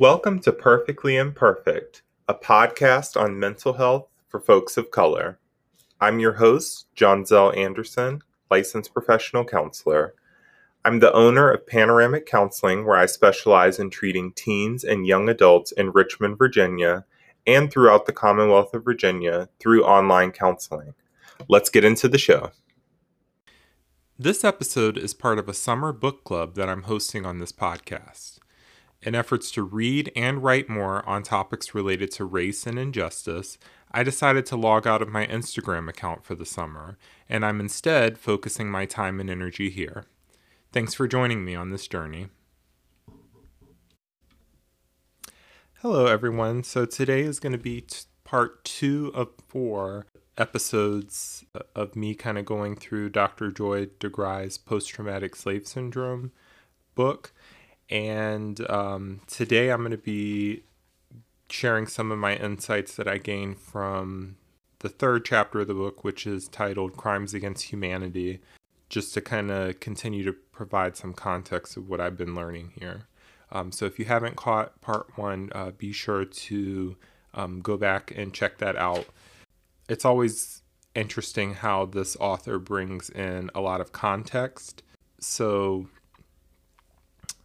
Welcome 0.00 0.40
to 0.40 0.52
Perfectly 0.54 1.18
Imperfect, 1.18 2.00
a 2.26 2.32
podcast 2.32 3.20
on 3.20 3.38
mental 3.38 3.74
health 3.74 4.08
for 4.28 4.40
folks 4.40 4.78
of 4.78 4.90
color. 4.90 5.38
I'm 6.00 6.18
your 6.18 6.32
host, 6.32 6.86
John 6.94 7.26
Zell 7.26 7.52
Anderson, 7.52 8.22
licensed 8.50 8.94
professional 8.94 9.44
counselor. 9.44 10.14
I'm 10.86 11.00
the 11.00 11.12
owner 11.12 11.50
of 11.50 11.66
Panoramic 11.66 12.24
Counseling, 12.24 12.86
where 12.86 12.96
I 12.96 13.04
specialize 13.04 13.78
in 13.78 13.90
treating 13.90 14.32
teens 14.32 14.84
and 14.84 15.06
young 15.06 15.28
adults 15.28 15.70
in 15.70 15.90
Richmond, 15.90 16.38
Virginia, 16.38 17.04
and 17.46 17.70
throughout 17.70 18.06
the 18.06 18.14
Commonwealth 18.14 18.72
of 18.72 18.82
Virginia 18.82 19.50
through 19.58 19.84
online 19.84 20.32
counseling. 20.32 20.94
Let's 21.46 21.68
get 21.68 21.84
into 21.84 22.08
the 22.08 22.16
show. 22.16 22.52
This 24.18 24.44
episode 24.44 24.96
is 24.96 25.12
part 25.12 25.38
of 25.38 25.46
a 25.46 25.52
summer 25.52 25.92
book 25.92 26.24
club 26.24 26.54
that 26.54 26.70
I'm 26.70 26.84
hosting 26.84 27.26
on 27.26 27.36
this 27.36 27.52
podcast. 27.52 28.39
In 29.02 29.14
efforts 29.14 29.50
to 29.52 29.62
read 29.62 30.12
and 30.14 30.42
write 30.42 30.68
more 30.68 31.08
on 31.08 31.22
topics 31.22 31.74
related 31.74 32.10
to 32.12 32.24
race 32.26 32.66
and 32.66 32.78
injustice, 32.78 33.56
I 33.90 34.02
decided 34.02 34.44
to 34.46 34.56
log 34.56 34.86
out 34.86 35.00
of 35.00 35.08
my 35.08 35.26
Instagram 35.26 35.88
account 35.88 36.22
for 36.22 36.34
the 36.34 36.44
summer, 36.44 36.98
and 37.26 37.44
I'm 37.44 37.60
instead 37.60 38.18
focusing 38.18 38.70
my 38.70 38.84
time 38.84 39.18
and 39.18 39.30
energy 39.30 39.70
here. 39.70 40.04
Thanks 40.70 40.92
for 40.92 41.08
joining 41.08 41.46
me 41.46 41.54
on 41.54 41.70
this 41.70 41.88
journey. 41.88 42.28
Hello, 45.80 46.04
everyone. 46.04 46.62
So, 46.62 46.84
today 46.84 47.22
is 47.22 47.40
going 47.40 47.52
to 47.52 47.58
be 47.58 47.80
t- 47.80 48.00
part 48.24 48.62
two 48.66 49.10
of 49.14 49.30
four 49.48 50.04
episodes 50.36 51.46
of 51.74 51.96
me 51.96 52.14
kind 52.14 52.36
of 52.36 52.44
going 52.44 52.76
through 52.76 53.08
Dr. 53.08 53.50
Joy 53.50 53.86
DeGruy's 53.86 54.58
post 54.58 54.90
traumatic 54.90 55.34
slave 55.34 55.66
syndrome 55.66 56.32
book. 56.94 57.32
And 57.90 58.68
um, 58.70 59.20
today 59.26 59.70
I'm 59.70 59.80
going 59.80 59.90
to 59.90 59.98
be 59.98 60.62
sharing 61.48 61.86
some 61.86 62.12
of 62.12 62.18
my 62.18 62.36
insights 62.36 62.94
that 62.94 63.08
I 63.08 63.18
gained 63.18 63.58
from 63.58 64.36
the 64.78 64.88
third 64.88 65.24
chapter 65.24 65.60
of 65.60 65.66
the 65.66 65.74
book, 65.74 66.04
which 66.04 66.26
is 66.26 66.48
titled 66.48 66.96
Crimes 66.96 67.34
Against 67.34 67.64
Humanity, 67.64 68.40
just 68.88 69.12
to 69.14 69.20
kind 69.20 69.50
of 69.50 69.80
continue 69.80 70.24
to 70.24 70.32
provide 70.32 70.96
some 70.96 71.12
context 71.12 71.76
of 71.76 71.88
what 71.88 72.00
I've 72.00 72.16
been 72.16 72.34
learning 72.34 72.72
here. 72.78 73.06
Um, 73.52 73.72
so 73.72 73.84
if 73.84 73.98
you 73.98 74.04
haven't 74.04 74.36
caught 74.36 74.80
part 74.80 75.10
one, 75.16 75.50
uh, 75.54 75.72
be 75.72 75.92
sure 75.92 76.24
to 76.24 76.96
um, 77.34 77.60
go 77.60 77.76
back 77.76 78.12
and 78.16 78.32
check 78.32 78.58
that 78.58 78.76
out. 78.76 79.06
It's 79.88 80.04
always 80.04 80.62
interesting 80.94 81.54
how 81.54 81.86
this 81.86 82.16
author 82.20 82.58
brings 82.60 83.10
in 83.10 83.50
a 83.54 83.60
lot 83.60 83.80
of 83.80 83.90
context. 83.90 84.84
So 85.18 85.88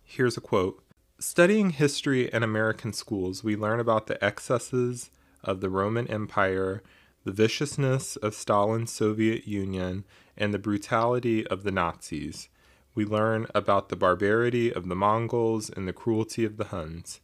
here's 0.06 0.38
a 0.38 0.42
quote 0.42 0.82
Studying 1.20 1.72
history 1.72 2.32
in 2.32 2.44
American 2.44 2.94
schools, 2.94 3.44
we 3.44 3.56
learn 3.56 3.80
about 3.80 4.08
the 4.08 4.24
excesses 4.24 5.10
of 5.44 5.62
the 5.62 5.70
Roman 5.70 6.08
Empire, 6.08 6.84
the 7.24 7.32
viciousness 7.32 8.16
of 8.18 8.36
Stalin's 8.36 8.92
Soviet 8.92 9.48
Union, 9.48 10.06
and 10.38 10.54
the 10.54 10.60
brutality 10.60 11.48
of 11.48 11.64
the 11.64 11.72
Nazis. 11.72 12.50
We 12.94 13.06
learn 13.06 13.48
about 13.56 13.90
the 13.90 13.96
barbarity 13.96 14.72
of 14.72 14.88
the 14.88 14.96
Mongols 14.96 15.70
and 15.70 15.88
the 15.88 15.94
cruelty 15.94 16.46
of 16.46 16.58
the 16.58 16.66
Huns. 16.66 17.22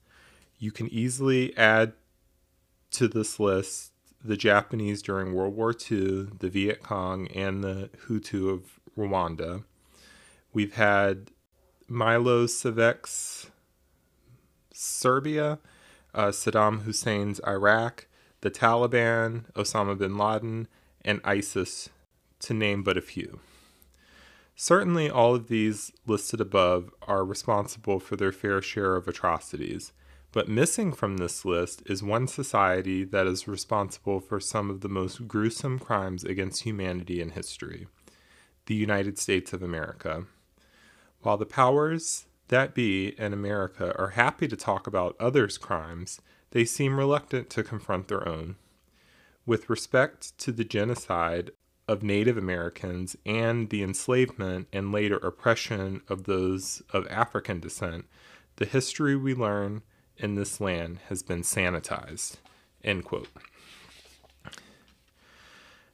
You 0.58 0.72
can 0.72 0.88
easily 0.92 1.56
add 1.58 1.94
to 2.92 3.08
this 3.08 3.40
list 3.40 3.92
the 4.24 4.38
Japanese 4.38 5.02
during 5.02 5.34
World 5.34 5.56
War 5.56 5.72
II, 5.72 6.30
the 6.40 6.50
Viet 6.50 6.84
Cong, 6.84 7.28
and 7.30 7.64
the 7.64 7.90
Hutu 8.08 8.50
of 8.50 8.80
Rwanda. 8.98 9.64
We've 10.54 10.74
had 10.74 11.32
Milosevic's 11.92 13.52
Serbia, 14.72 15.60
uh, 16.16 16.28
Saddam 16.28 16.84
Hussein's 16.84 17.42
Iraq, 17.46 18.08
the 18.40 18.50
Taliban, 18.50 19.52
Osama 19.54 19.98
bin 19.98 20.18
Laden, 20.18 20.70
and 21.04 21.20
ISIS, 21.26 21.90
to 22.40 22.54
name 22.54 22.82
but 22.82 22.98
a 22.98 23.02
few. 23.02 23.42
Certainly, 24.56 25.10
all 25.10 25.36
of 25.36 25.50
these 25.50 25.92
listed 26.08 26.40
above 26.40 26.92
are 27.02 27.26
responsible 27.26 28.00
for 28.00 28.16
their 28.16 28.32
fair 28.32 28.62
share 28.62 28.96
of 28.96 29.10
atrocities, 29.10 29.92
but 30.32 30.48
missing 30.48 30.94
from 30.94 31.18
this 31.18 31.44
list 31.44 31.84
is 31.88 32.02
one 32.02 32.26
society 32.28 33.04
that 33.04 33.28
is 33.28 33.50
responsible 33.50 34.22
for 34.22 34.40
some 34.40 34.70
of 34.70 34.80
the 34.80 34.88
most 34.88 35.28
gruesome 35.28 35.78
crimes 35.78 36.24
against 36.24 36.64
humanity 36.64 37.20
in 37.20 37.32
history 37.32 37.88
the 38.68 38.76
United 38.76 39.18
States 39.18 39.52
of 39.52 39.62
America. 39.62 40.26
While 41.22 41.38
the 41.38 41.46
powers 41.46 42.26
that 42.48 42.74
be 42.74 43.10
in 43.20 43.32
America 43.32 43.96
are 43.98 44.10
happy 44.10 44.48
to 44.48 44.56
talk 44.56 44.88
about 44.88 45.16
others' 45.20 45.58
crimes, 45.58 46.20
they 46.50 46.66
seem 46.66 46.98
reluctant 46.98 47.50
to 47.52 47.64
confront 47.64 48.08
their 48.08 48.28
own. 48.28 48.56
With 49.46 49.70
respect 49.70 50.38
to 50.40 50.52
the 50.52 50.64
genocide 50.64 51.52
of 51.88 52.04
Native 52.04 52.38
Americans 52.38 53.16
and 53.26 53.70
the 53.70 53.84
enslavement 53.84 54.68
and 54.74 54.92
later 54.92 55.18
oppression 55.18 56.02
of 56.10 56.24
those 56.24 56.82
of 56.92 57.08
African 57.08 57.60
descent, 57.60 58.06
the 58.56 58.66
history 58.66 59.16
we 59.16 59.34
learn 59.34 59.82
in 60.18 60.36
this 60.36 60.60
land 60.60 61.00
has 61.10 61.24
been 61.24 61.42
sanitized. 61.42 62.38
End 62.84 63.06
quote. 63.06 63.30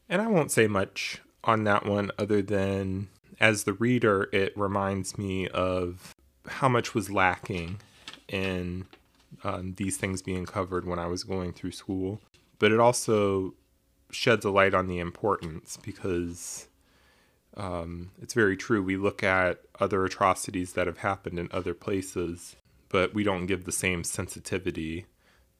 And 0.10 0.22
I 0.22 0.28
won't 0.28 0.52
say 0.52 0.68
much 0.68 1.22
on 1.44 1.64
that 1.66 1.86
one 1.86 2.12
other 2.18 2.42
than 2.42 3.10
as 3.40 3.64
the 3.64 3.74
reader, 3.74 4.30
it 4.32 4.58
reminds 4.58 5.18
me 5.18 5.48
of 5.50 6.16
how 6.48 6.70
much 6.70 6.94
was 6.94 7.10
lacking 7.10 7.80
in 8.28 8.86
um, 9.44 9.76
these 9.78 9.98
things 9.98 10.22
being 10.22 10.46
covered 10.46 10.86
when 10.86 11.00
I 11.00 11.08
was 11.08 11.24
going 11.24 11.54
through 11.54 11.72
school. 11.72 12.22
But 12.60 12.72
it 12.72 12.80
also 12.80 13.54
sheds 14.12 14.46
a 14.46 14.50
light 14.50 14.74
on 14.74 14.88
the 14.88 15.00
importance 15.00 15.78
because 15.82 16.68
um, 17.56 18.12
it's 18.22 18.34
very 18.34 18.58
true. 18.58 18.82
We 18.82 18.98
look 18.98 19.24
at 19.24 19.62
other 19.80 20.06
atrocities 20.06 20.74
that 20.74 20.88
have 20.88 21.00
happened 21.00 21.38
in 21.40 21.50
other 21.52 21.74
places, 21.74 22.56
but 22.90 23.14
we 23.14 23.24
don't 23.24 23.46
give 23.46 23.66
the 23.66 23.72
same 23.72 24.04
sensitivity 24.04 25.06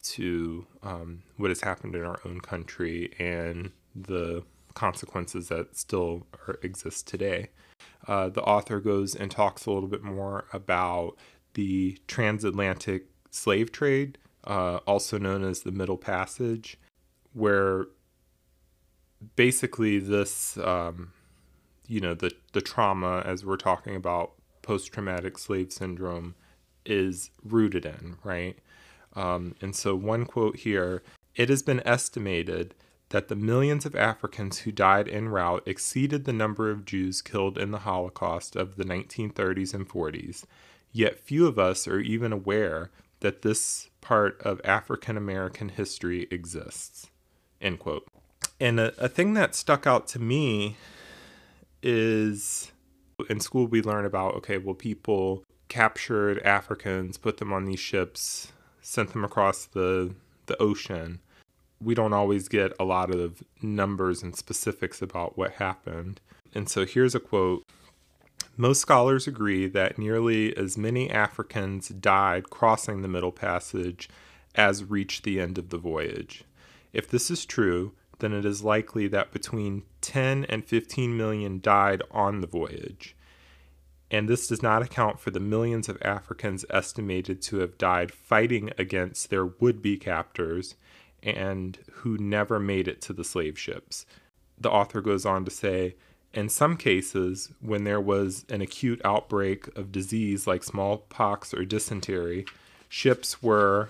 to 0.04 0.66
um, 0.84 1.24
what 1.38 1.50
has 1.50 1.62
happened 1.62 1.96
in 1.96 2.04
our 2.04 2.20
own 2.24 2.40
country 2.40 3.14
and 3.20 3.72
the 3.96 4.44
consequences 4.74 5.50
that 5.50 5.76
still 5.76 6.28
are, 6.48 6.60
exist 6.62 7.08
today. 7.08 7.50
Uh, 8.08 8.30
the 8.30 8.42
author 8.44 8.80
goes 8.80 9.16
and 9.16 9.30
talks 9.30 9.66
a 9.66 9.72
little 9.72 9.90
bit 9.90 10.04
more 10.04 10.46
about 10.54 11.16
the 11.54 11.98
transatlantic 12.08 13.08
slave 13.32 13.72
trade, 13.72 14.18
uh, 14.46 14.78
also 14.88 15.18
known 15.18 15.44
as 15.44 15.62
the 15.62 15.72
Middle 15.72 15.98
Passage, 15.98 16.78
where 17.34 17.88
basically 19.36 20.00
this, 20.00 20.58
um, 20.60 21.12
you 21.88 22.00
know, 22.00 22.14
the, 22.14 22.32
the 22.54 22.62
trauma, 22.62 23.22
as 23.26 23.46
we're 23.46 23.58
talking 23.58 23.96
about 23.96 24.34
post 24.62 24.94
traumatic 24.94 25.38
slave 25.38 25.72
syndrome, 25.72 26.36
is 26.86 27.32
rooted 27.44 27.86
in, 27.86 28.16
right? 28.24 28.58
Um, 29.14 29.56
and 29.62 29.76
so, 29.76 29.96
one 29.96 30.26
quote 30.26 30.58
here 30.58 31.04
it 31.36 31.50
has 31.50 31.62
been 31.62 31.82
estimated 31.86 32.74
that 33.10 33.30
the 33.30 33.36
millions 33.36 33.86
of 33.86 33.96
Africans 33.96 34.60
who 34.60 34.72
died 34.72 35.08
en 35.08 35.30
route 35.30 35.64
exceeded 35.66 36.26
the 36.26 36.34
number 36.34 36.70
of 36.70 36.86
Jews 36.86 37.22
killed 37.22 37.58
in 37.58 37.72
the 37.72 37.80
Holocaust 37.80 38.56
of 38.56 38.76
the 38.76 38.84
1930s 38.84 39.74
and 39.74 39.88
40s, 39.88 40.44
yet 40.92 41.20
few 41.20 41.48
of 41.48 41.58
us 41.58 41.88
are 41.88 42.00
even 42.00 42.34
aware 42.34 42.92
that 43.22 43.42
this 43.42 43.90
part 44.02 44.42
of 44.42 44.62
African 44.64 45.18
American 45.18 45.70
history 45.70 46.28
exists. 46.30 47.10
End 47.62 47.80
quote. 47.80 48.08
And 48.60 48.80
a, 48.80 48.94
a 49.04 49.08
thing 49.08 49.34
that 49.36 49.56
stuck 49.56 49.88
out 49.88 50.08
to 50.10 50.20
me 50.20 50.76
is 51.82 52.72
in 53.30 53.40
school 53.40 53.68
we 53.68 53.82
learn 53.82 54.06
about 54.06 54.36
okay, 54.36 54.58
well, 54.58 54.76
people 54.76 55.44
captured 55.70 56.40
Africans, 56.40 57.18
put 57.18 57.38
them 57.38 57.54
on 57.54 57.66
these 57.66 57.80
ships, 57.80 58.52
sent 58.82 59.14
them 59.14 59.24
across 59.24 59.66
the, 59.66 60.14
the 60.46 60.62
ocean 60.62 61.20
we 61.82 61.94
don't 61.94 62.14
always 62.14 62.48
get 62.48 62.74
a 62.80 62.84
lot 62.84 63.14
of 63.14 63.44
numbers 63.62 64.24
and 64.24 64.36
specifics 64.36 65.02
about 65.02 65.38
what 65.38 65.54
happened. 65.54 66.20
And 66.54 66.70
so 66.70 66.86
here's 66.86 67.16
a 67.16 67.20
quote 67.20 67.64
Most 68.56 68.82
scholars 68.82 69.28
agree 69.28 69.68
that 69.68 69.98
nearly 69.98 70.56
as 70.58 70.78
many 70.78 71.10
Africans 71.10 71.90
died 71.90 72.50
crossing 72.50 73.02
the 73.02 73.08
Middle 73.08 73.32
Passage 73.32 74.10
as 74.56 74.84
reached 74.84 75.24
the 75.24 75.40
end 75.40 75.58
of 75.58 75.70
the 75.70 75.78
voyage. 75.78 76.44
If 76.94 77.10
this 77.10 77.30
is 77.30 77.46
true, 77.46 77.94
then 78.20 78.34
it 78.34 78.46
is 78.46 78.64
likely 78.64 79.08
that 79.10 79.32
between 79.32 79.84
10 80.02 80.46
and 80.46 80.66
15 80.66 81.16
million 81.16 81.60
died 81.62 82.02
on 82.10 82.42
the 82.42 82.48
voyage. 82.48 83.16
And 84.10 84.28
this 84.28 84.48
does 84.48 84.64
not 84.64 84.82
account 84.82 85.20
for 85.20 85.32
the 85.32 85.40
millions 85.40 85.90
of 85.90 86.02
Africans 86.02 86.66
estimated 86.70 87.42
to 87.44 87.58
have 87.58 87.78
died 87.78 88.12
fighting 88.12 88.72
against 88.78 89.30
their 89.30 89.46
would 89.46 89.82
be 89.82 89.98
captors 89.98 90.76
and 91.24 91.78
who 91.92 92.18
never 92.18 92.60
made 92.60 92.88
it 92.88 93.02
to 93.02 93.14
the 93.14 93.24
slave 93.24 93.58
ships. 93.58 94.06
The 94.60 94.72
author 94.72 95.02
goes 95.02 95.26
on 95.26 95.46
to 95.46 95.52
say, 95.52 95.96
in 96.34 96.50
some 96.50 96.78
cases, 96.78 97.52
when 97.62 97.84
there 97.84 98.02
was 98.02 98.46
an 98.50 98.62
acute 98.62 99.02
outbreak 99.04 99.76
of 99.76 99.92
disease 99.92 100.46
like 100.46 100.64
smallpox 100.64 101.54
or 101.54 101.66
dysentery, 101.66 102.46
Ships 102.90 103.44
were 103.44 103.90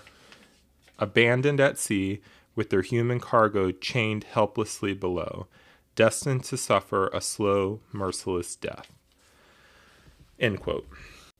abandoned 0.98 1.60
at 1.60 1.78
sea 1.78 2.20
with 2.56 2.70
their 2.70 2.82
human 2.82 3.20
cargo 3.20 3.70
chained 3.70 4.24
helplessly 4.24 4.92
below, 4.92 5.46
destined 5.94 6.44
to 6.44 6.56
suffer 6.56 7.08
a 7.08 7.20
slow, 7.20 7.80
merciless 7.92 8.56
death. 8.56 8.92
End 10.40 10.60
quote. 10.60 10.88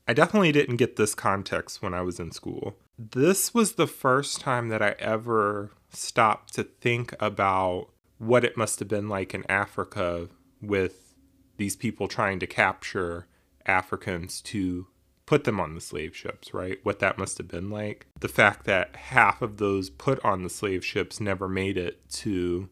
I 0.09 0.13
definitely 0.13 0.51
didn't 0.51 0.77
get 0.77 0.95
this 0.95 1.13
context 1.13 1.83
when 1.83 1.93
I 1.93 2.01
was 2.01 2.19
in 2.19 2.31
school. 2.31 2.75
This 2.97 3.53
was 3.53 3.73
the 3.73 3.85
first 3.85 4.41
time 4.41 4.69
that 4.69 4.81
I 4.81 4.95
ever 4.97 5.69
stopped 5.91 6.55
to 6.55 6.63
think 6.63 7.13
about 7.19 7.89
what 8.17 8.43
it 8.43 8.57
must 8.57 8.79
have 8.79 8.87
been 8.87 9.07
like 9.07 9.35
in 9.35 9.45
Africa 9.47 10.27
with 10.63 11.13
these 11.57 11.75
people 11.75 12.07
trying 12.07 12.39
to 12.39 12.47
capture 12.47 13.27
Africans 13.67 14.41
to 14.41 14.87
put 15.27 15.43
them 15.43 15.59
on 15.59 15.75
the 15.75 15.79
slave 15.79 16.15
ships, 16.15 16.55
right? 16.55 16.79
What 16.81 16.97
that 16.97 17.19
must 17.19 17.37
have 17.37 17.47
been 17.47 17.69
like. 17.69 18.07
The 18.19 18.27
fact 18.27 18.65
that 18.65 18.95
half 18.95 19.43
of 19.43 19.57
those 19.57 19.91
put 19.91 20.19
on 20.25 20.41
the 20.41 20.49
slave 20.49 20.83
ships 20.83 21.19
never 21.19 21.47
made 21.47 21.77
it 21.77 22.09
to 22.13 22.67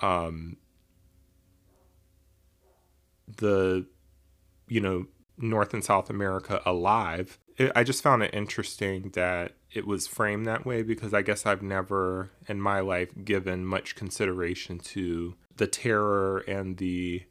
um, 0.00 0.56
the, 3.36 3.84
you 4.68 4.80
know, 4.80 5.06
North 5.38 5.74
and 5.74 5.84
South 5.84 6.10
America 6.10 6.62
alive. 6.64 7.38
It, 7.56 7.72
I 7.74 7.84
just 7.84 8.02
found 8.02 8.22
it 8.22 8.34
interesting 8.34 9.10
that 9.14 9.52
it 9.72 9.86
was 9.86 10.06
framed 10.06 10.46
that 10.46 10.64
way 10.64 10.82
because 10.82 11.12
I 11.12 11.22
guess 11.22 11.46
I've 11.46 11.62
never 11.62 12.30
in 12.48 12.60
my 12.60 12.80
life 12.80 13.10
given 13.24 13.66
much 13.66 13.94
consideration 13.94 14.78
to 14.78 15.34
the 15.56 15.66
terror 15.66 16.38
and 16.38 16.76
the 16.78 17.24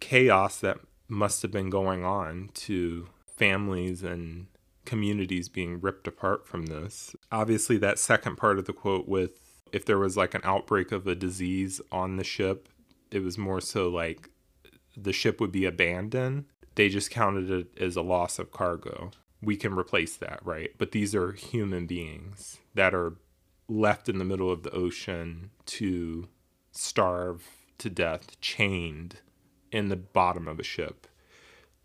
chaos 0.00 0.58
that 0.60 0.78
must 1.08 1.42
have 1.42 1.50
been 1.50 1.70
going 1.70 2.04
on 2.04 2.50
to 2.54 3.08
families 3.26 4.02
and 4.02 4.46
communities 4.84 5.48
being 5.48 5.80
ripped 5.80 6.06
apart 6.08 6.46
from 6.46 6.66
this. 6.66 7.14
Obviously, 7.30 7.78
that 7.78 7.98
second 7.98 8.36
part 8.36 8.58
of 8.58 8.64
the 8.64 8.72
quote 8.72 9.06
with 9.06 9.38
if 9.72 9.84
there 9.84 9.98
was 9.98 10.16
like 10.16 10.34
an 10.34 10.42
outbreak 10.44 10.92
of 10.92 11.06
a 11.06 11.14
disease 11.14 11.80
on 11.90 12.16
the 12.16 12.24
ship, 12.24 12.68
it 13.10 13.22
was 13.22 13.38
more 13.38 13.60
so 13.60 13.88
like 13.88 14.28
the 14.96 15.12
ship 15.12 15.40
would 15.40 15.52
be 15.52 15.64
abandoned. 15.64 16.46
They 16.74 16.88
just 16.88 17.10
counted 17.10 17.50
it 17.50 17.78
as 17.78 17.96
a 17.96 18.02
loss 18.02 18.38
of 18.38 18.50
cargo. 18.50 19.10
We 19.40 19.56
can 19.56 19.76
replace 19.76 20.16
that, 20.16 20.40
right? 20.44 20.70
But 20.78 20.92
these 20.92 21.14
are 21.14 21.32
human 21.32 21.86
beings 21.86 22.58
that 22.74 22.94
are 22.94 23.14
left 23.68 24.08
in 24.08 24.18
the 24.18 24.24
middle 24.24 24.50
of 24.50 24.62
the 24.62 24.70
ocean 24.70 25.50
to 25.66 26.28
starve 26.70 27.46
to 27.78 27.90
death, 27.90 28.40
chained 28.40 29.16
in 29.70 29.88
the 29.88 29.96
bottom 29.96 30.46
of 30.46 30.60
a 30.60 30.64
ship. 30.64 31.06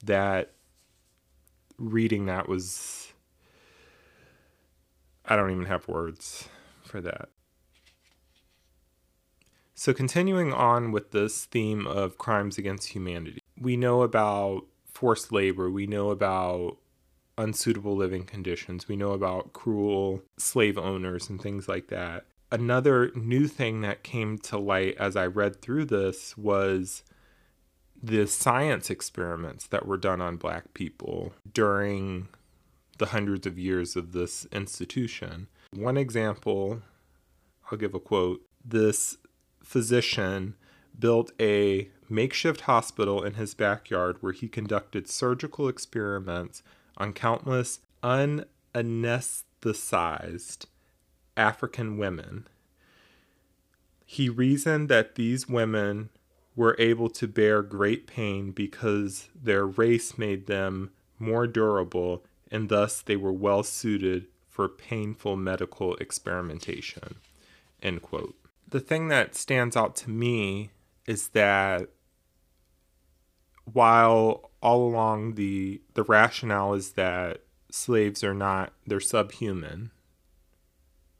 That 0.03 0.53
reading 1.77 2.25
that 2.25 2.47
was 2.47 3.13
I 5.25 5.35
don't 5.35 5.51
even 5.51 5.65
have 5.65 5.87
words 5.87 6.47
for 6.83 7.01
that. 7.01 7.29
So, 9.79 9.93
continuing 9.93 10.51
on 10.53 10.91
with 10.91 11.11
this 11.11 11.45
theme 11.45 11.85
of 11.85 12.17
crimes 12.17 12.57
against 12.57 12.89
humanity, 12.89 13.39
we 13.61 13.77
know 13.77 14.01
about 14.01 14.65
forced 14.91 15.31
labor, 15.31 15.69
we 15.69 15.85
know 15.85 16.09
about 16.09 16.77
unsuitable 17.37 17.95
living 17.95 18.23
conditions, 18.23 18.87
we 18.87 18.95
know 18.95 19.11
about 19.11 19.53
cruel 19.53 20.23
slave 20.35 20.79
owners 20.79 21.29
and 21.29 21.39
things 21.39 21.67
like 21.67 21.89
that. 21.89 22.25
Another 22.51 23.11
new 23.13 23.47
thing 23.47 23.81
that 23.81 24.01
came 24.01 24.39
to 24.39 24.57
light 24.57 24.97
as 24.97 25.15
I 25.15 25.27
read 25.27 25.61
through 25.61 25.85
this 25.85 26.35
was 26.35 27.03
the 28.01 28.25
science 28.25 28.89
experiments 28.89 29.67
that 29.67 29.85
were 29.85 29.97
done 29.97 30.21
on 30.21 30.37
black 30.37 30.73
people 30.73 31.33
during 31.53 32.29
the 32.97 33.07
hundreds 33.07 33.45
of 33.45 33.59
years 33.59 33.95
of 33.95 34.11
this 34.11 34.47
institution. 34.51 35.49
One 35.71 35.97
example, 35.97 36.81
I'll 37.71 37.77
give 37.77 37.93
a 37.93 37.99
quote. 37.99 38.41
This 38.65 39.17
physician 39.67 40.55
built 40.97 41.29
a 41.39 41.89
makeshift 42.09 42.61
hospital 42.61 43.21
in 43.21 43.33
his 43.33 43.53
backyard 43.53 44.15
where 44.21 44.31
he 44.31 44.47
conducted 44.47 45.09
surgical 45.09 45.67
experiments 45.67 46.63
on 46.95 47.11
countless 47.11 47.81
unanesthetized 48.01 50.65
African 51.35 51.97
women. 51.97 52.47
He 54.05 54.29
reasoned 54.29 54.87
that 54.87 55.15
these 55.15 55.49
women 55.49 56.11
were 56.55 56.77
able 56.79 57.09
to 57.09 57.27
bear 57.27 57.61
great 57.61 58.07
pain 58.07 58.51
because 58.51 59.27
their 59.35 59.65
race 59.65 60.17
made 60.17 60.47
them 60.47 60.91
more 61.19 61.45
durable 61.45 62.23
and 62.49 62.69
thus 62.69 63.01
they 63.01 63.17
were 63.17 63.33
well 63.33 63.63
suited 63.63 64.27
for 64.49 64.69
painful 64.69 65.35
medical 65.35 65.97
experimentation. 65.97 67.15
End 67.83 68.01
quote 68.01 68.46
the 68.67 68.79
thing 68.79 69.07
that 69.07 69.35
stands 69.35 69.75
out 69.75 69.95
to 69.95 70.09
me 70.09 70.71
is 71.05 71.29
that 71.29 71.89
while 73.71 74.51
all 74.61 74.87
along 74.87 75.35
the 75.35 75.81
the 75.93 76.03
rationale 76.03 76.73
is 76.73 76.93
that 76.93 77.41
slaves 77.71 78.23
are 78.23 78.33
not 78.33 78.73
they're 78.85 78.99
subhuman 78.99 79.91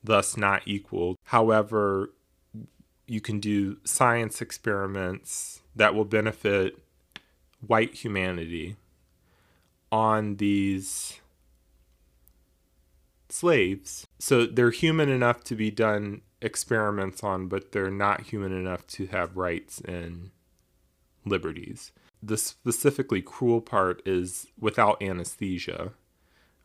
thus 0.03 0.37
not 0.37 0.61
equal 0.65 1.15
however 1.25 2.11
you 3.05 3.21
can 3.21 3.39
do 3.39 3.77
science 3.83 4.41
experiments 4.41 5.61
that 5.75 5.95
will 5.95 6.05
benefit 6.05 6.77
white 7.65 7.95
humanity 7.95 8.75
on 9.91 10.35
these 10.35 11.19
slaves. 13.29 14.07
So 14.19 14.45
they're 14.45 14.71
human 14.71 15.09
enough 15.09 15.43
to 15.45 15.55
be 15.55 15.71
done 15.71 16.21
experiments 16.41 17.23
on, 17.23 17.47
but 17.47 17.71
they're 17.71 17.91
not 17.91 18.21
human 18.21 18.51
enough 18.51 18.85
to 18.87 19.07
have 19.07 19.37
rights 19.37 19.81
and 19.81 20.31
liberties. 21.25 21.91
The 22.21 22.37
specifically 22.37 23.21
cruel 23.21 23.61
part 23.61 24.01
is 24.05 24.47
without 24.59 25.01
anesthesia. 25.01 25.91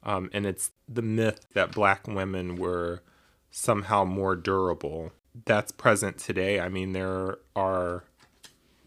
Um, 0.03 0.31
and 0.33 0.47
it's 0.47 0.71
the 0.89 1.03
myth 1.03 1.47
that 1.55 1.73
black 1.73 2.09
women 2.09 2.57
were 2.57 3.03
somehow 3.51 4.05
more 4.05 4.35
durable. 4.35 5.13
That's 5.45 5.73
present 5.73 6.19
today. 6.19 6.61
I 6.61 6.69
mean, 6.69 6.93
there 6.93 7.39
are 7.55 8.05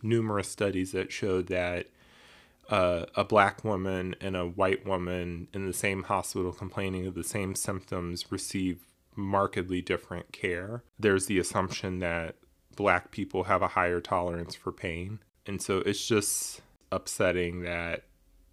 numerous 0.02 0.50
studies 0.50 0.92
that 0.92 1.12
show 1.12 1.42
that 1.44 1.88
uh, 2.70 3.06
a 3.16 3.24
black 3.24 3.64
woman 3.64 4.16
and 4.20 4.36
a 4.36 4.46
white 4.46 4.86
woman 4.86 5.48
in 5.54 5.68
the 5.68 5.74
same 5.74 6.04
hospital 6.04 6.52
complaining 6.52 7.06
of 7.06 7.14
the 7.14 7.24
same 7.24 7.56
symptoms 7.56 8.32
receive 8.32 8.80
markedly 9.16 9.82
different 9.82 10.32
care. 10.32 10.84
There's 11.00 11.26
the 11.28 11.40
assumption 11.40 12.00
that 12.00 12.36
black 12.76 13.12
people 13.12 13.46
have 13.46 13.62
a 13.62 13.70
higher 13.70 14.02
tolerance 14.02 14.56
for 14.56 14.72
pain. 14.72 15.20
And 15.46 15.62
so 15.62 15.78
it's 15.80 16.06
just 16.06 16.62
upsetting 16.92 17.62
that 17.62 18.04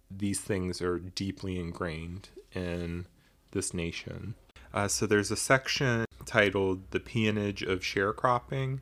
these 0.09 0.39
things 0.39 0.81
are 0.81 0.99
deeply 0.99 1.59
ingrained 1.59 2.29
in 2.53 3.07
this 3.51 3.73
nation. 3.73 4.35
Uh, 4.73 4.87
so 4.87 5.05
there's 5.05 5.31
a 5.31 5.35
section 5.35 6.05
titled 6.25 6.91
The 6.91 6.99
Peonage 6.99 7.63
of 7.63 7.81
Sharecropping, 7.81 8.79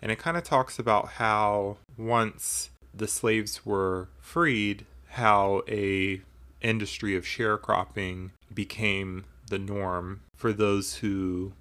and 0.00 0.12
it 0.12 0.18
kind 0.18 0.36
of 0.36 0.44
talks 0.44 0.78
about 0.78 1.08
how 1.08 1.78
once 1.96 2.70
the 2.94 3.08
slaves 3.08 3.64
were 3.64 4.08
freed, 4.20 4.84
how 5.10 5.62
a 5.68 6.20
industry 6.60 7.16
of 7.16 7.24
sharecropping 7.24 8.30
became 8.52 9.24
the 9.52 9.58
norm 9.58 10.22
for 10.34 10.50
those 10.50 10.96
who 10.96 11.52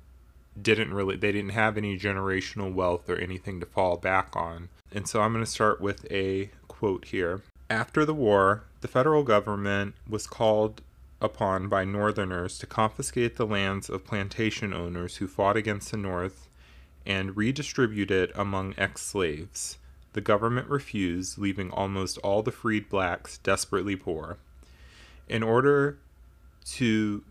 didn't 0.60 0.93
really 0.93 1.17
they 1.17 1.33
didn't 1.33 1.51
have 1.51 1.77
any 1.77 2.00
generational 2.00 2.74
wealth 2.74 3.10
or 3.10 3.17
anything 3.17 3.60
to 3.60 3.65
fall 3.65 3.98
back 3.98 4.33
on. 4.33 4.69
And 4.93 5.07
so 5.07 5.21
I'm 5.21 5.33
going 5.33 5.43
to 5.43 5.51
start 5.51 5.81
with 5.81 6.10
a 6.10 6.50
quote 6.69 7.05
here. 7.05 7.41
After 7.69 8.05
the 8.05 8.13
war, 8.13 8.63
the 8.79 8.88
federal 8.88 9.24
government 9.24 9.95
was 10.10 10.25
called 10.25 10.81
upon 11.19 11.67
by 11.67 11.83
Northerners 11.83 12.57
to 12.60 12.65
confiscate 12.65 13.36
the 13.36 13.45
lands 13.45 13.89
of 13.89 14.05
plantation 14.05 14.74
owners 14.74 15.17
who 15.17 15.27
fought 15.27 15.57
against 15.57 15.91
the 15.91 15.98
North 15.98 16.48
and 17.05 17.36
redistribute 17.36 18.10
it 18.10 18.31
among 18.36 18.74
ex 18.77 19.01
slaves. 19.01 19.77
The 20.13 20.21
government 20.21 20.69
refused, 20.69 21.38
leaving 21.38 21.71
almost 21.71 22.17
all 22.19 22.41
the 22.41 22.53
freed 22.53 22.88
blacks 22.89 23.38
desperately 23.39 23.98
poor. 23.98 24.38
In 25.27 25.43
order 25.43 25.98
to 26.65 27.24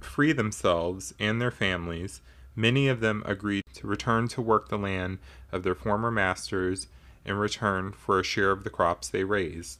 free 0.00 0.32
themselves 0.32 1.14
and 1.18 1.40
their 1.40 1.50
families, 1.50 2.20
many 2.54 2.88
of 2.88 3.00
them 3.00 3.22
agreed 3.26 3.64
to 3.74 3.86
return 3.86 4.28
to 4.28 4.42
work 4.42 4.68
the 4.68 4.78
land 4.78 5.18
of 5.52 5.62
their 5.62 5.74
former 5.74 6.10
masters 6.10 6.88
in 7.24 7.34
return 7.34 7.92
for 7.92 8.18
a 8.18 8.24
share 8.24 8.50
of 8.50 8.64
the 8.64 8.70
crops 8.70 9.08
they 9.08 9.24
raised. 9.24 9.78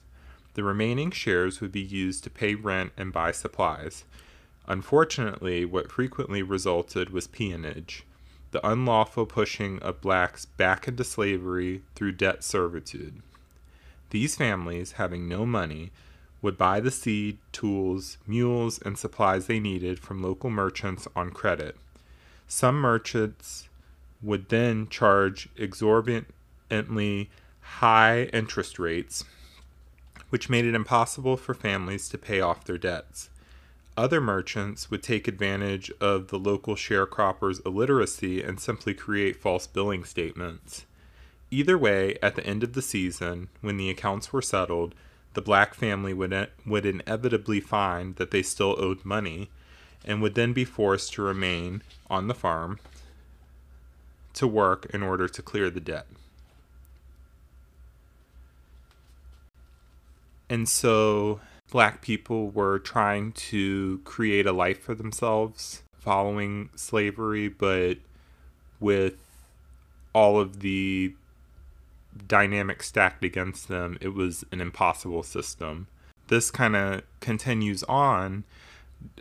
The 0.53 0.63
remaining 0.63 1.11
shares 1.11 1.61
would 1.61 1.71
be 1.71 1.81
used 1.81 2.23
to 2.23 2.29
pay 2.29 2.55
rent 2.55 2.91
and 2.97 3.13
buy 3.13 3.31
supplies. 3.31 4.03
Unfortunately, 4.67 5.63
what 5.65 5.91
frequently 5.91 6.41
resulted 6.41 7.09
was 7.09 7.27
peonage, 7.27 8.03
the 8.51 8.67
unlawful 8.67 9.25
pushing 9.25 9.79
of 9.79 10.01
blacks 10.01 10.45
back 10.45 10.87
into 10.87 11.03
slavery 11.03 11.83
through 11.95 12.13
debt 12.13 12.43
servitude. 12.43 13.21
These 14.09 14.35
families, 14.35 14.93
having 14.93 15.27
no 15.27 15.45
money, 15.45 15.91
would 16.41 16.57
buy 16.57 16.79
the 16.79 16.91
seed, 16.91 17.37
tools, 17.51 18.17
mules, 18.27 18.79
and 18.79 18.97
supplies 18.97 19.47
they 19.47 19.59
needed 19.59 19.99
from 19.99 20.21
local 20.21 20.49
merchants 20.49 21.07
on 21.15 21.31
credit. 21.31 21.75
Some 22.47 22.79
merchants 22.79 23.69
would 24.21 24.49
then 24.49 24.87
charge 24.87 25.49
exorbitantly 25.57 27.29
high 27.61 28.23
interest 28.33 28.79
rates, 28.79 29.23
which 30.29 30.49
made 30.49 30.65
it 30.65 30.75
impossible 30.75 31.37
for 31.37 31.53
families 31.53 32.09
to 32.09 32.17
pay 32.17 32.39
off 32.39 32.65
their 32.65 32.77
debts. 32.77 33.29
Other 33.95 34.21
merchants 34.21 34.91
would 34.91 35.01
take 35.01 35.27
advantage 35.27 35.91
of 35.99 36.27
the 36.27 36.37
local 36.37 36.75
sharecroppers' 36.75 37.65
illiteracy 37.65 38.43
and 38.43 38.59
simply 38.59 38.93
create 38.93 39.41
false 39.41 39.65
billing 39.65 40.03
statements. 40.03 40.85
Either 41.49 41.77
way, 41.77 42.17
at 42.21 42.35
the 42.35 42.45
end 42.45 42.63
of 42.63 42.73
the 42.73 42.81
season, 42.81 43.49
when 43.61 43.77
the 43.77 43.89
accounts 43.89 44.31
were 44.31 44.41
settled, 44.41 44.93
the 45.37 45.41
black 45.43 45.75
family 45.75 46.15
would, 46.15 46.49
would 46.65 46.83
inevitably 46.83 47.59
find 47.59 48.15
that 48.15 48.31
they 48.31 48.41
still 48.41 48.75
owed 48.79 49.05
money 49.05 49.51
and 50.03 50.19
would 50.19 50.33
then 50.33 50.51
be 50.51 50.65
forced 50.65 51.13
to 51.13 51.21
remain 51.21 51.83
on 52.09 52.27
the 52.27 52.33
farm 52.33 52.79
to 54.33 54.47
work 54.47 54.87
in 54.95 55.03
order 55.03 55.27
to 55.27 55.43
clear 55.43 55.69
the 55.69 55.79
debt. 55.79 56.07
And 60.49 60.67
so 60.67 61.39
black 61.69 62.01
people 62.01 62.49
were 62.49 62.79
trying 62.79 63.31
to 63.33 64.01
create 64.05 64.47
a 64.47 64.51
life 64.51 64.81
for 64.81 64.95
themselves 64.95 65.83
following 65.99 66.71
slavery, 66.75 67.47
but 67.47 67.99
with 68.79 69.19
all 70.13 70.39
of 70.39 70.61
the 70.61 71.13
dynamic 72.27 72.83
stacked 72.83 73.23
against 73.23 73.67
them, 73.67 73.97
it 74.01 74.09
was 74.09 74.45
an 74.51 74.61
impossible 74.61 75.23
system. 75.23 75.87
This 76.27 76.51
kind 76.51 76.75
of 76.75 77.03
continues 77.19 77.83
on 77.83 78.43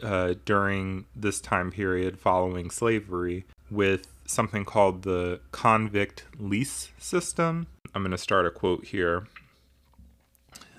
uh, 0.03 0.35
during 0.45 1.07
this 1.15 1.41
time 1.41 1.71
period 1.71 2.19
following 2.19 2.71
slavery 2.71 3.45
with 3.71 4.09
something 4.27 4.65
called 4.65 5.03
the 5.03 5.41
convict 5.53 6.25
lease 6.39 6.91
system. 6.99 7.67
I'm 7.95 8.03
going 8.03 8.11
to 8.11 8.19
start 8.19 8.47
a 8.47 8.51
quote 8.51 8.87
here. 8.87 9.27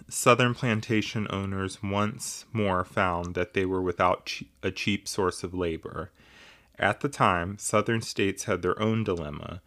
Southern 0.09 0.53
plantation 0.53 1.27
owners 1.29 1.83
once 1.83 2.45
more 2.53 2.83
found 2.83 3.36
that 3.36 3.53
they 3.53 3.65
were 3.65 3.81
without 3.81 4.31
a 4.63 4.71
cheap 4.71 5.07
source 5.07 5.43
of 5.43 5.53
labor. 5.53 6.12
At 6.79 7.01
the 7.01 7.09
time, 7.09 7.57
Southern 7.57 8.01
states 8.01 8.45
had 8.45 8.62
their 8.62 8.79
own 8.81 9.03
dilemma 9.03 9.62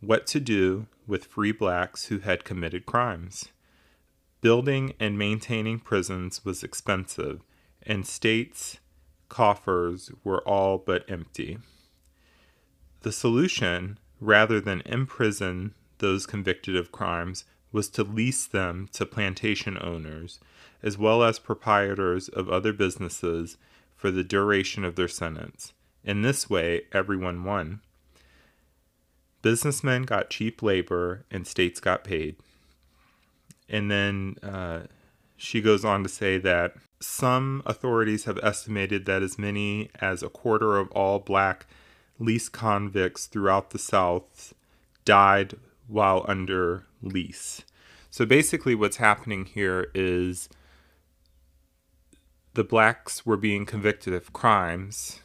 what 0.00 0.26
to 0.26 0.40
do 0.40 0.86
with 1.06 1.26
free 1.26 1.52
blacks 1.52 2.06
who 2.06 2.18
had 2.18 2.44
committed 2.44 2.86
crimes. 2.86 3.48
Building 4.40 4.94
and 4.98 5.18
maintaining 5.18 5.78
prisons 5.78 6.44
was 6.44 6.64
expensive, 6.64 7.42
and 7.82 8.06
states' 8.06 8.78
coffers 9.28 10.10
were 10.24 10.46
all 10.46 10.78
but 10.78 11.08
empty. 11.10 11.58
The 13.02 13.12
solution, 13.12 13.98
rather 14.20 14.60
than 14.60 14.82
imprison 14.82 15.74
those 15.98 16.26
convicted 16.26 16.76
of 16.76 16.92
crimes, 16.92 17.44
was 17.72 17.88
to 17.88 18.04
lease 18.04 18.46
them 18.46 18.88
to 18.92 19.06
plantation 19.06 19.78
owners, 19.80 20.38
as 20.82 20.98
well 20.98 21.22
as 21.22 21.38
proprietors 21.38 22.28
of 22.28 22.48
other 22.48 22.72
businesses, 22.72 23.56
for 23.96 24.10
the 24.10 24.24
duration 24.24 24.84
of 24.84 24.96
their 24.96 25.08
sentence. 25.08 25.72
In 26.04 26.22
this 26.22 26.50
way, 26.50 26.82
everyone 26.92 27.44
won. 27.44 27.80
Businessmen 29.42 30.02
got 30.02 30.30
cheap 30.30 30.62
labor 30.62 31.24
and 31.30 31.46
states 31.46 31.80
got 31.80 32.04
paid. 32.04 32.36
And 33.68 33.90
then 33.90 34.36
uh, 34.42 34.82
she 35.36 35.60
goes 35.60 35.84
on 35.84 36.02
to 36.04 36.08
say 36.08 36.38
that 36.38 36.74
some 37.00 37.62
authorities 37.66 38.24
have 38.24 38.38
estimated 38.42 39.06
that 39.06 39.22
as 39.22 39.38
many 39.38 39.90
as 40.00 40.22
a 40.22 40.28
quarter 40.28 40.76
of 40.78 40.90
all 40.92 41.18
black 41.18 41.66
lease 42.18 42.48
convicts 42.48 43.26
throughout 43.26 43.70
the 43.70 43.78
South 43.78 44.54
died 45.04 45.54
while 45.88 46.24
under 46.28 46.86
lease. 47.02 47.62
So 48.10 48.24
basically, 48.24 48.74
what's 48.74 48.98
happening 48.98 49.46
here 49.46 49.90
is 49.94 50.48
the 52.54 52.62
blacks 52.62 53.24
were 53.24 53.36
being 53.36 53.66
convicted 53.66 54.12
of 54.12 54.32
crimes, 54.32 55.20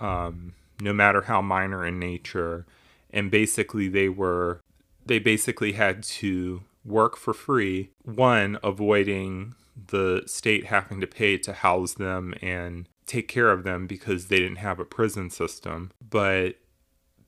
um, 0.00 0.54
no 0.80 0.92
matter 0.92 1.22
how 1.22 1.42
minor 1.42 1.86
in 1.86 1.98
nature, 1.98 2.66
and 3.12 3.30
basically 3.30 3.88
they 3.88 4.08
were 4.08 4.60
they 5.06 5.18
basically 5.18 5.72
had 5.72 6.02
to 6.02 6.62
work 6.84 7.16
for 7.16 7.34
free. 7.34 7.90
One, 8.02 8.58
avoiding 8.62 9.54
the 9.88 10.22
state 10.26 10.66
having 10.66 11.00
to 11.00 11.06
pay 11.06 11.38
to 11.38 11.52
house 11.52 11.94
them 11.94 12.34
and 12.42 12.88
take 13.06 13.28
care 13.28 13.50
of 13.50 13.64
them 13.64 13.86
because 13.86 14.26
they 14.26 14.38
didn't 14.38 14.56
have 14.56 14.78
a 14.78 14.84
prison 14.84 15.30
system, 15.30 15.90
but 16.08 16.56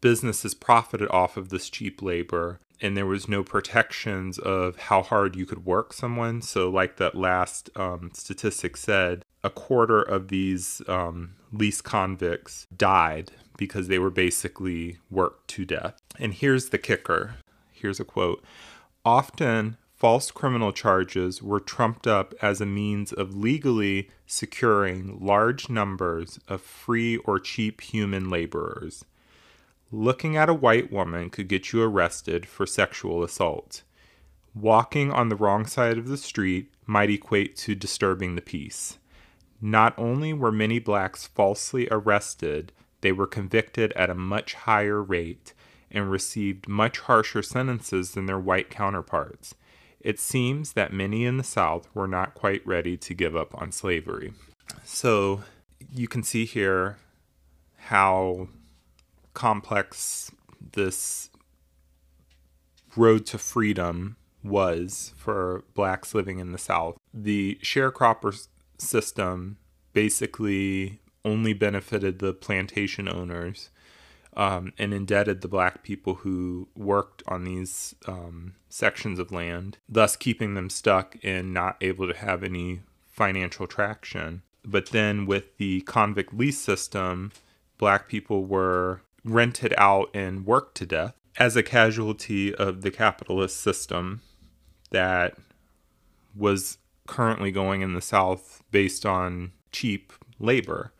businesses 0.00 0.54
profited 0.54 1.08
off 1.10 1.36
of 1.36 1.48
this 1.48 1.70
cheap 1.70 2.02
labor 2.02 2.60
and 2.82 2.96
there 2.96 3.06
was 3.06 3.28
no 3.28 3.44
protections 3.44 4.38
of 4.38 4.76
how 4.76 5.02
hard 5.02 5.36
you 5.36 5.46
could 5.46 5.64
work 5.64 5.92
someone. 5.92 6.42
So, 6.42 6.68
like 6.68 6.96
that 6.96 7.14
last 7.14 7.70
um, 7.76 8.10
statistic 8.12 8.76
said, 8.76 9.24
a 9.44 9.50
quarter 9.50 10.02
of 10.02 10.28
these 10.28 10.82
um, 10.88 11.34
lease 11.52 11.80
convicts 11.80 12.66
died 12.76 13.30
because 13.66 13.86
they 13.86 13.98
were 13.98 14.10
basically 14.10 14.98
worked 15.08 15.46
to 15.46 15.64
death. 15.64 16.00
And 16.18 16.34
here's 16.34 16.70
the 16.70 16.78
kicker 16.78 17.36
here's 17.70 18.00
a 18.00 18.04
quote 18.04 18.42
Often, 19.04 19.76
false 19.94 20.32
criminal 20.32 20.72
charges 20.72 21.42
were 21.42 21.60
trumped 21.60 22.06
up 22.08 22.34
as 22.42 22.60
a 22.60 22.66
means 22.66 23.12
of 23.12 23.36
legally 23.36 24.10
securing 24.26 25.24
large 25.24 25.68
numbers 25.68 26.40
of 26.48 26.60
free 26.60 27.18
or 27.18 27.38
cheap 27.38 27.80
human 27.80 28.28
laborers. 28.28 29.04
Looking 29.92 30.36
at 30.36 30.48
a 30.48 30.54
white 30.54 30.90
woman 30.90 31.30
could 31.30 31.48
get 31.48 31.72
you 31.72 31.82
arrested 31.82 32.46
for 32.46 32.66
sexual 32.66 33.22
assault. 33.22 33.82
Walking 34.54 35.12
on 35.12 35.28
the 35.28 35.36
wrong 35.36 35.66
side 35.66 35.98
of 35.98 36.08
the 36.08 36.16
street 36.16 36.72
might 36.84 37.10
equate 37.10 37.56
to 37.58 37.74
disturbing 37.74 38.34
the 38.34 38.42
peace. 38.42 38.98
Not 39.60 39.94
only 39.96 40.32
were 40.32 40.50
many 40.50 40.80
blacks 40.80 41.26
falsely 41.26 41.86
arrested, 41.90 42.72
they 43.02 43.12
were 43.12 43.26
convicted 43.26 43.92
at 43.92 44.10
a 44.10 44.14
much 44.14 44.54
higher 44.54 45.02
rate 45.02 45.52
and 45.90 46.10
received 46.10 46.66
much 46.66 47.00
harsher 47.00 47.42
sentences 47.42 48.12
than 48.12 48.26
their 48.26 48.38
white 48.38 48.70
counterparts. 48.70 49.54
It 50.00 50.18
seems 50.18 50.72
that 50.72 50.92
many 50.92 51.24
in 51.24 51.36
the 51.36 51.44
South 51.44 51.88
were 51.94 52.08
not 52.08 52.34
quite 52.34 52.66
ready 52.66 52.96
to 52.96 53.14
give 53.14 53.36
up 53.36 53.54
on 53.60 53.70
slavery. 53.70 54.32
So 54.84 55.42
you 55.92 56.08
can 56.08 56.22
see 56.22 56.44
here 56.44 56.96
how 57.76 58.48
complex 59.34 60.30
this 60.72 61.30
road 62.96 63.26
to 63.26 63.38
freedom 63.38 64.16
was 64.42 65.14
for 65.16 65.64
blacks 65.74 66.14
living 66.14 66.38
in 66.38 66.52
the 66.52 66.58
South. 66.58 66.96
The 67.14 67.58
sharecropper 67.62 68.48
system 68.78 69.58
basically 69.92 71.00
only 71.24 71.52
benefited 71.52 72.18
the 72.18 72.32
plantation 72.32 73.08
owners 73.08 73.70
um, 74.36 74.72
and 74.78 74.94
indebted 74.94 75.40
the 75.40 75.48
black 75.48 75.82
people 75.82 76.16
who 76.16 76.68
worked 76.74 77.22
on 77.26 77.44
these 77.44 77.94
um, 78.06 78.54
sections 78.68 79.18
of 79.18 79.30
land, 79.30 79.78
thus 79.88 80.16
keeping 80.16 80.54
them 80.54 80.70
stuck 80.70 81.16
and 81.22 81.52
not 81.52 81.76
able 81.80 82.06
to 82.06 82.16
have 82.16 82.42
any 82.42 82.80
financial 83.10 83.66
traction. 83.66 84.42
But 84.64 84.86
then 84.90 85.26
with 85.26 85.56
the 85.58 85.82
convict 85.82 86.32
lease 86.32 86.58
system, 86.58 87.32
black 87.78 88.08
people 88.08 88.44
were 88.44 89.02
rented 89.24 89.74
out 89.76 90.08
and 90.14 90.46
worked 90.46 90.76
to 90.76 90.86
death 90.86 91.14
as 91.38 91.56
a 91.56 91.62
casualty 91.62 92.54
of 92.54 92.82
the 92.82 92.90
capitalist 92.90 93.58
system 93.58 94.20
that 94.90 95.36
was 96.34 96.78
currently 97.06 97.50
going 97.50 97.82
in 97.82 97.94
the 97.94 98.00
South 98.00 98.62
based 98.70 99.04
on 99.04 99.52
cheap 99.70 100.12
labor. 100.38 100.92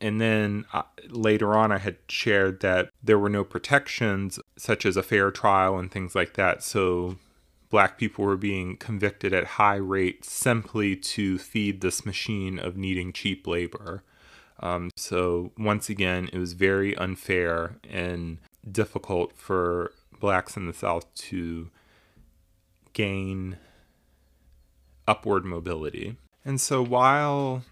And 0.00 0.20
then 0.20 0.64
uh, 0.72 0.82
later 1.08 1.56
on, 1.56 1.72
I 1.72 1.78
had 1.78 1.96
shared 2.08 2.60
that 2.60 2.90
there 3.02 3.18
were 3.18 3.28
no 3.28 3.44
protections, 3.44 4.38
such 4.56 4.86
as 4.86 4.96
a 4.96 5.02
fair 5.02 5.30
trial 5.30 5.78
and 5.78 5.90
things 5.90 6.14
like 6.14 6.34
that. 6.34 6.62
So 6.62 7.16
black 7.68 7.98
people 7.98 8.24
were 8.24 8.36
being 8.36 8.76
convicted 8.76 9.32
at 9.32 9.44
high 9.44 9.76
rates 9.76 10.30
simply 10.30 10.96
to 10.96 11.38
feed 11.38 11.80
this 11.80 12.06
machine 12.06 12.58
of 12.58 12.76
needing 12.76 13.12
cheap 13.12 13.46
labor. 13.46 14.02
Um, 14.60 14.90
so 14.96 15.52
once 15.58 15.88
again, 15.88 16.28
it 16.32 16.38
was 16.38 16.52
very 16.52 16.96
unfair 16.96 17.76
and 17.88 18.38
difficult 18.70 19.32
for 19.36 19.92
blacks 20.20 20.56
in 20.56 20.66
the 20.66 20.72
South 20.72 21.12
to 21.14 21.70
gain 22.92 23.56
upward 25.06 25.44
mobility. 25.44 26.16
And 26.44 26.60
so 26.60 26.82
while 26.82 27.64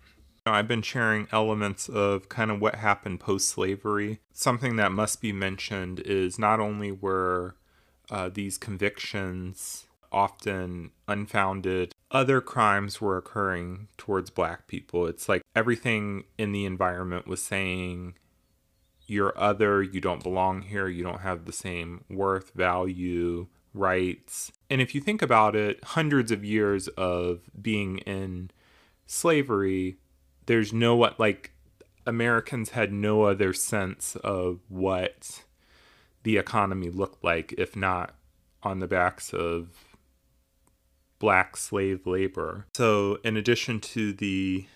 I've 0.53 0.69
been 0.69 0.83
sharing 0.83 1.29
elements 1.33 1.89
of 1.89 2.29
kind 2.29 2.51
of 2.51 2.61
what 2.61 2.77
happened 2.77 3.21
post 3.21 3.49
slavery, 3.49 4.21
something 4.33 4.77
that 4.77 4.93
must 4.93 5.21
be 5.21 5.33
mentioned 5.33 6.01
is 6.01 6.39
not 6.39 6.61
only 6.61 6.93
were 6.93 7.57
uh, 8.11 8.31
these 8.33 8.59
convictions 8.59 9.87
often 10.13 10.91
unfounded 11.09 11.93
other 12.11 12.41
crimes 12.41 13.01
were 13.01 13.17
occurring 13.17 13.89
towards 13.99 14.31
black 14.31 14.67
people. 14.69 15.07
It's 15.07 15.29
like 15.29 15.43
everything 15.55 16.25
in 16.39 16.53
the 16.53 16.65
environment 16.65 17.27
was 17.27 17.43
saying, 17.43 18.15
you're 19.07 19.39
other, 19.39 19.83
you 19.83 20.01
don't 20.01 20.23
belong 20.23 20.63
here, 20.63 20.89
you 20.89 21.03
don't 21.03 21.21
have 21.21 21.45
the 21.45 21.53
same 21.53 22.05
worth, 22.09 22.53
value, 22.55 23.49
rights. 23.75 24.53
And 24.71 24.81
if 24.81 24.95
you 24.95 25.01
think 25.01 25.23
about 25.23 25.55
it, 25.55 25.83
hundreds 25.83 26.31
of 26.33 26.45
years 26.45 26.89
of 26.89 27.43
being 27.61 27.99
in 27.99 28.51
slavery, 29.07 29.97
there's 30.47 30.73
no 30.73 30.97
what 30.97 31.19
like 31.21 31.53
Americans 32.07 32.71
had 32.71 32.93
no 32.93 33.23
other 33.23 33.53
sense 33.53 34.17
of 34.17 34.61
what 34.69 35.45
the 36.23 36.37
economy 36.37 36.89
looked 36.89 37.23
like 37.23 37.53
if 37.59 37.77
not 37.77 38.15
on 38.63 38.79
the 38.79 38.87
backs 38.87 39.33
of 39.33 39.69
black 41.19 41.57
slave 41.57 42.07
labor. 42.07 42.67
So, 42.75 43.19
in 43.25 43.37
addition 43.37 43.81
to 43.81 44.13
the 44.13 44.67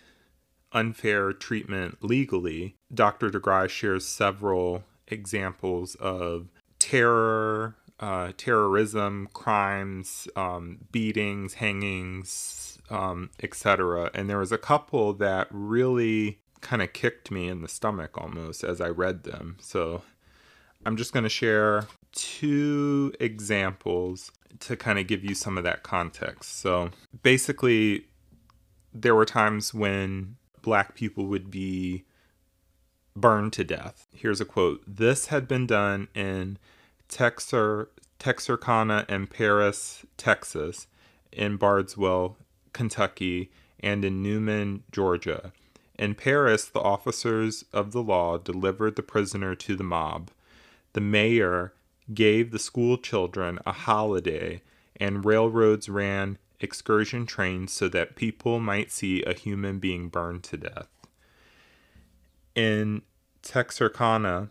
unfair 0.73 1.33
treatment 1.33 1.99
legally, 2.03 2.77
Dr. 2.93 3.31
DeGruy 3.31 3.69
shares 3.69 4.07
several 4.07 4.85
examples 5.09 5.97
of 5.97 6.49
terror, 6.79 7.77
uh, 7.99 8.33
terrorism, 8.37 9.29
crimes, 9.33 10.29
um, 10.37 10.79
beatings, 10.93 11.55
hangings, 11.55 12.70
um, 12.91 13.31
etc. 13.43 14.11
And 14.15 14.29
there 14.29 14.39
was 14.39 14.53
a 14.53 14.59
couple 14.59 15.13
that 15.15 15.49
really 15.51 16.41
kind 16.61 16.83
of 16.83 16.93
kicked 16.93 17.31
me 17.31 17.49
in 17.49 17.63
the 17.63 17.69
stomach 17.69 18.19
almost 18.19 18.65
as 18.65 18.81
I 18.81 18.89
read 18.89 19.25
them. 19.25 19.57
So 19.61 20.03
I'm 20.85 20.97
just 20.97 21.13
going 21.13 21.23
to 21.23 21.31
share 21.31 21.87
two 22.13 23.13
examples 23.21 24.31
to 24.61 24.77
kind 24.77 24.99
of 24.99 25.07
give 25.07 25.25
you 25.25 25.35
some 25.35 25.57
of 25.57 25.65
that 25.65 25.83
context. 25.83 26.59
So 26.59 26.91
basically, 27.23 28.07
there 28.93 29.15
were 29.15 29.25
times 29.25 29.73
when 29.73 30.37
black 30.63 30.95
people 30.95 31.27
would 31.27 31.51
be 31.51 32.05
burned 33.17 33.53
to 33.55 33.65
death. 33.65 34.07
Here's 34.15 34.41
a 34.41 34.45
quote 34.45 34.83
This 34.87 35.27
had 35.27 35.47
been 35.47 35.67
done 35.67 36.09
in 36.15 36.59
Texar, 37.09 37.89
Texarkana 38.19 39.05
and 39.09 39.31
Paris, 39.31 40.05
Texas, 40.17 40.87
in 41.33 41.57
Bardwell, 41.57 42.37
Kentucky, 42.73 43.51
and 43.81 44.05
in 44.05 44.23
Newnan, 44.23 44.83
Georgia. 44.93 45.53
In 45.99 46.15
Paris, 46.15 46.65
the 46.65 46.81
officers 46.81 47.65
of 47.73 47.93
the 47.93 48.03
law 48.03 48.39
delivered 48.39 48.97
the 48.97 49.03
prisoner 49.03 49.55
to 49.55 49.77
the 49.77 49.85
mob. 49.85 50.31
The 50.93 51.01
mayor 51.01 51.75
gave 52.15 52.51
the 52.51 52.59
school 52.59 52.97
children 52.97 53.59
a 53.67 53.73
holiday, 53.73 54.63
and 54.97 55.25
railroads 55.25 55.89
ran 55.89 56.39
excursion 56.61 57.27
trains 57.27 57.73
so 57.73 57.89
that 57.89 58.17
people 58.17 58.61
might 58.61 58.91
see 58.91 59.23
a 59.23 59.35
human 59.35 59.79
being 59.79 60.09
burned 60.09 60.43
to 60.45 60.57
death. 60.57 60.89
In 62.55 63.03
Texarkana, 63.43 64.51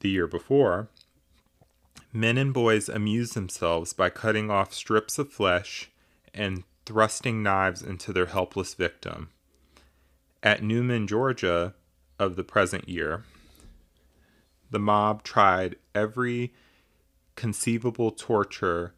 the 0.00 0.08
year 0.08 0.26
before, 0.26 0.88
men 2.12 2.36
and 2.36 2.52
boys 2.52 2.88
amused 2.88 3.34
themselves 3.34 3.92
by 3.92 4.10
cutting 4.10 4.50
off 4.50 4.74
strips 4.74 5.18
of 5.18 5.32
flesh 5.32 5.90
and 6.34 6.64
thrusting 6.90 7.40
knives 7.40 7.82
into 7.82 8.12
their 8.12 8.26
helpless 8.26 8.74
victim. 8.74 9.30
At 10.42 10.60
Newnan, 10.60 11.06
Georgia, 11.06 11.74
of 12.18 12.34
the 12.34 12.42
present 12.42 12.88
year, 12.88 13.22
the 14.72 14.80
mob 14.80 15.22
tried 15.22 15.76
every 15.94 16.52
conceivable 17.36 18.10
torture 18.10 18.92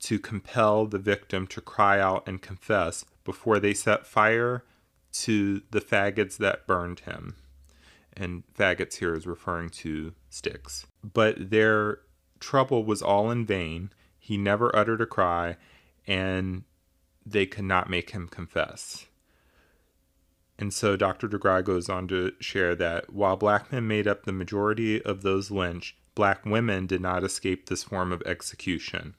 to 0.00 0.18
compel 0.18 0.86
the 0.86 0.98
victim 0.98 1.46
to 1.48 1.60
cry 1.60 2.00
out 2.00 2.26
and 2.26 2.40
confess 2.40 3.04
before 3.22 3.60
they 3.60 3.74
set 3.74 4.06
fire 4.06 4.64
to 5.12 5.60
the 5.70 5.82
faggots 5.82 6.38
that 6.38 6.66
burned 6.66 7.00
him. 7.00 7.36
And 8.14 8.44
faggots 8.58 8.94
here 8.94 9.14
is 9.14 9.26
referring 9.26 9.68
to 9.82 10.14
sticks. 10.30 10.86
But 11.04 11.50
their 11.50 11.98
trouble 12.40 12.82
was 12.82 13.02
all 13.02 13.30
in 13.30 13.44
vain. 13.44 13.90
He 14.18 14.38
never 14.38 14.74
uttered 14.74 15.02
a 15.02 15.06
cry, 15.06 15.58
and 16.06 16.64
they 17.26 17.44
could 17.44 17.64
not 17.64 17.90
make 17.90 18.10
him 18.10 18.28
confess. 18.28 19.06
And 20.58 20.72
so 20.72 20.96
Dr. 20.96 21.28
DeGruy 21.28 21.64
goes 21.64 21.88
on 21.88 22.08
to 22.08 22.32
share 22.40 22.74
that 22.76 23.12
while 23.12 23.36
black 23.36 23.70
men 23.72 23.86
made 23.86 24.06
up 24.06 24.24
the 24.24 24.32
majority 24.32 25.02
of 25.02 25.22
those 25.22 25.50
lynched, 25.50 25.96
black 26.14 26.46
women 26.46 26.86
did 26.86 27.00
not 27.02 27.24
escape 27.24 27.66
this 27.66 27.84
form 27.84 28.12
of 28.12 28.22
execution. 28.22 29.14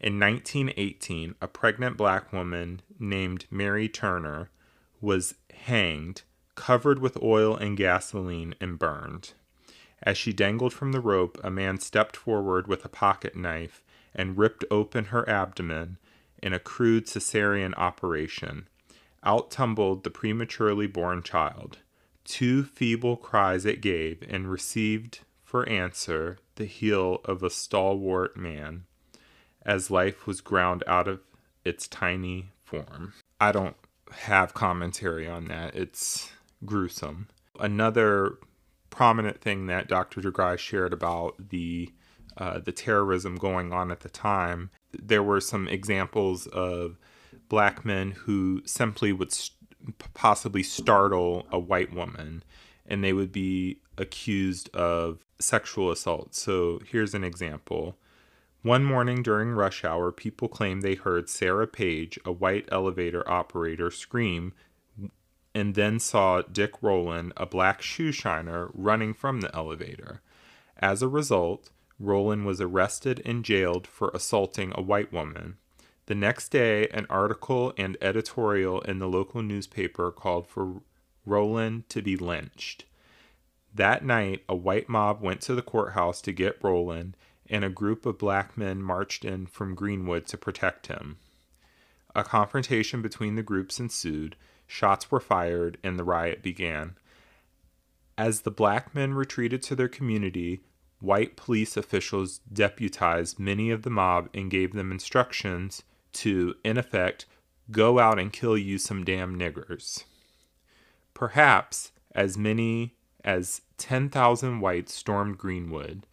In 0.00 0.18
1918, 0.18 1.36
a 1.40 1.46
pregnant 1.46 1.96
black 1.96 2.32
woman 2.32 2.82
named 2.98 3.46
Mary 3.50 3.88
Turner 3.88 4.50
was 5.00 5.34
hanged, 5.52 6.22
covered 6.54 6.98
with 6.98 7.22
oil 7.22 7.56
and 7.56 7.76
gasoline, 7.76 8.54
and 8.60 8.78
burned. 8.78 9.32
As 10.02 10.18
she 10.18 10.32
dangled 10.32 10.72
from 10.72 10.92
the 10.92 11.00
rope, 11.00 11.38
a 11.44 11.50
man 11.50 11.78
stepped 11.78 12.16
forward 12.16 12.66
with 12.66 12.84
a 12.84 12.90
pocket 12.90 13.36
knife 13.36 13.82
and 14.14 14.36
ripped 14.36 14.64
open 14.70 15.06
her 15.06 15.28
abdomen 15.28 15.98
in 16.42 16.52
a 16.52 16.58
crude 16.58 17.06
cesarean 17.06 17.74
operation. 17.76 18.68
Out 19.22 19.50
tumbled 19.50 20.04
the 20.04 20.10
prematurely 20.10 20.86
born 20.86 21.22
child. 21.22 21.78
Two 22.24 22.64
feeble 22.64 23.16
cries 23.16 23.64
it 23.64 23.80
gave, 23.80 24.22
and 24.28 24.50
received 24.50 25.20
for 25.44 25.68
answer 25.68 26.38
the 26.56 26.64
heel 26.64 27.20
of 27.24 27.42
a 27.42 27.50
stalwart 27.50 28.36
man, 28.36 28.84
as 29.64 29.90
life 29.90 30.26
was 30.26 30.40
ground 30.40 30.82
out 30.86 31.08
of 31.08 31.20
its 31.64 31.86
tiny 31.86 32.50
form. 32.62 33.14
I 33.40 33.52
don't 33.52 33.76
have 34.10 34.54
commentary 34.54 35.28
on 35.28 35.46
that. 35.46 35.74
It's 35.74 36.30
gruesome. 36.64 37.28
Another 37.58 38.38
prominent 38.90 39.40
thing 39.40 39.66
that 39.66 39.88
Dr. 39.88 40.20
DeGruy 40.20 40.58
shared 40.58 40.92
about 40.92 41.50
the 41.50 41.92
uh, 42.38 42.58
the 42.58 42.72
terrorism 42.72 43.36
going 43.36 43.72
on 43.72 43.90
at 43.90 44.00
the 44.00 44.10
time, 44.10 44.70
there 45.02 45.22
were 45.22 45.40
some 45.40 45.68
examples 45.68 46.46
of 46.48 46.98
black 47.48 47.84
men 47.84 48.12
who 48.12 48.62
simply 48.64 49.12
would 49.12 49.32
st- 49.32 49.56
possibly 50.14 50.62
startle 50.62 51.46
a 51.50 51.58
white 51.58 51.92
woman 51.92 52.42
and 52.86 53.02
they 53.02 53.12
would 53.12 53.32
be 53.32 53.80
accused 53.98 54.68
of 54.74 55.24
sexual 55.38 55.90
assault. 55.90 56.34
So 56.34 56.80
here's 56.86 57.14
an 57.14 57.24
example. 57.24 57.96
One 58.62 58.84
morning 58.84 59.22
during 59.22 59.50
rush 59.50 59.84
hour, 59.84 60.10
people 60.10 60.48
claimed 60.48 60.82
they 60.82 60.94
heard 60.94 61.28
Sarah 61.28 61.68
Page, 61.68 62.18
a 62.24 62.32
white 62.32 62.68
elevator 62.72 63.28
operator, 63.30 63.90
scream 63.90 64.52
and 65.56 65.74
then 65.74 65.98
saw 65.98 66.42
Dick 66.42 66.82
Rowland, 66.82 67.32
a 67.34 67.46
black 67.46 67.80
shoe 67.80 68.12
shiner, 68.12 68.68
running 68.74 69.14
from 69.14 69.40
the 69.40 69.54
elevator. 69.56 70.20
As 70.76 71.00
a 71.00 71.08
result, 71.08 71.70
Rowland 71.98 72.46
was 72.46 72.60
arrested 72.60 73.22
and 73.24 73.44
jailed 73.44 73.86
for 73.86 74.10
assaulting 74.14 74.72
a 74.74 74.82
white 74.82 75.12
woman. 75.12 75.56
The 76.06 76.14
next 76.14 76.50
day, 76.50 76.88
an 76.88 77.06
article 77.10 77.72
and 77.76 77.96
editorial 78.00 78.80
in 78.82 78.98
the 78.98 79.08
local 79.08 79.42
newspaper 79.42 80.10
called 80.12 80.46
for 80.46 80.82
Rowland 81.24 81.88
to 81.88 82.02
be 82.02 82.16
lynched. 82.16 82.84
That 83.74 84.04
night, 84.04 84.44
a 84.48 84.54
white 84.54 84.88
mob 84.88 85.20
went 85.20 85.40
to 85.42 85.54
the 85.54 85.62
courthouse 85.62 86.20
to 86.22 86.32
get 86.32 86.62
Rowland, 86.62 87.16
and 87.48 87.64
a 87.64 87.70
group 87.70 88.06
of 88.06 88.18
black 88.18 88.56
men 88.56 88.82
marched 88.82 89.24
in 89.24 89.46
from 89.46 89.74
Greenwood 89.74 90.26
to 90.26 90.38
protect 90.38 90.86
him. 90.86 91.18
A 92.14 92.24
confrontation 92.24 93.02
between 93.02 93.34
the 93.34 93.42
groups 93.42 93.78
ensued, 93.78 94.36
shots 94.66 95.10
were 95.10 95.20
fired, 95.20 95.76
and 95.82 95.98
the 95.98 96.04
riot 96.04 96.42
began. 96.42 96.96
As 98.16 98.42
the 98.42 98.50
black 98.50 98.94
men 98.94 99.12
retreated 99.12 99.62
to 99.64 99.76
their 99.76 99.88
community, 99.88 100.62
white 101.00 101.36
police 101.36 101.76
officials 101.76 102.40
deputized 102.52 103.38
many 103.38 103.70
of 103.70 103.82
the 103.82 103.90
mob 103.90 104.28
and 104.34 104.50
gave 104.50 104.72
them 104.72 104.90
instructions 104.90 105.82
to, 106.12 106.54
in 106.64 106.78
effect, 106.78 107.26
go 107.70 107.98
out 107.98 108.18
and 108.18 108.32
kill 108.32 108.56
you 108.56 108.78
some 108.78 109.04
damn 109.04 109.38
niggers. 109.38 110.04
Perhaps 111.14 111.92
as 112.14 112.38
many 112.38 112.94
as 113.24 113.60
10,000 113.76 114.60
whites 114.60 114.94
stormed 114.94 115.36
Greenwood. 115.36 116.06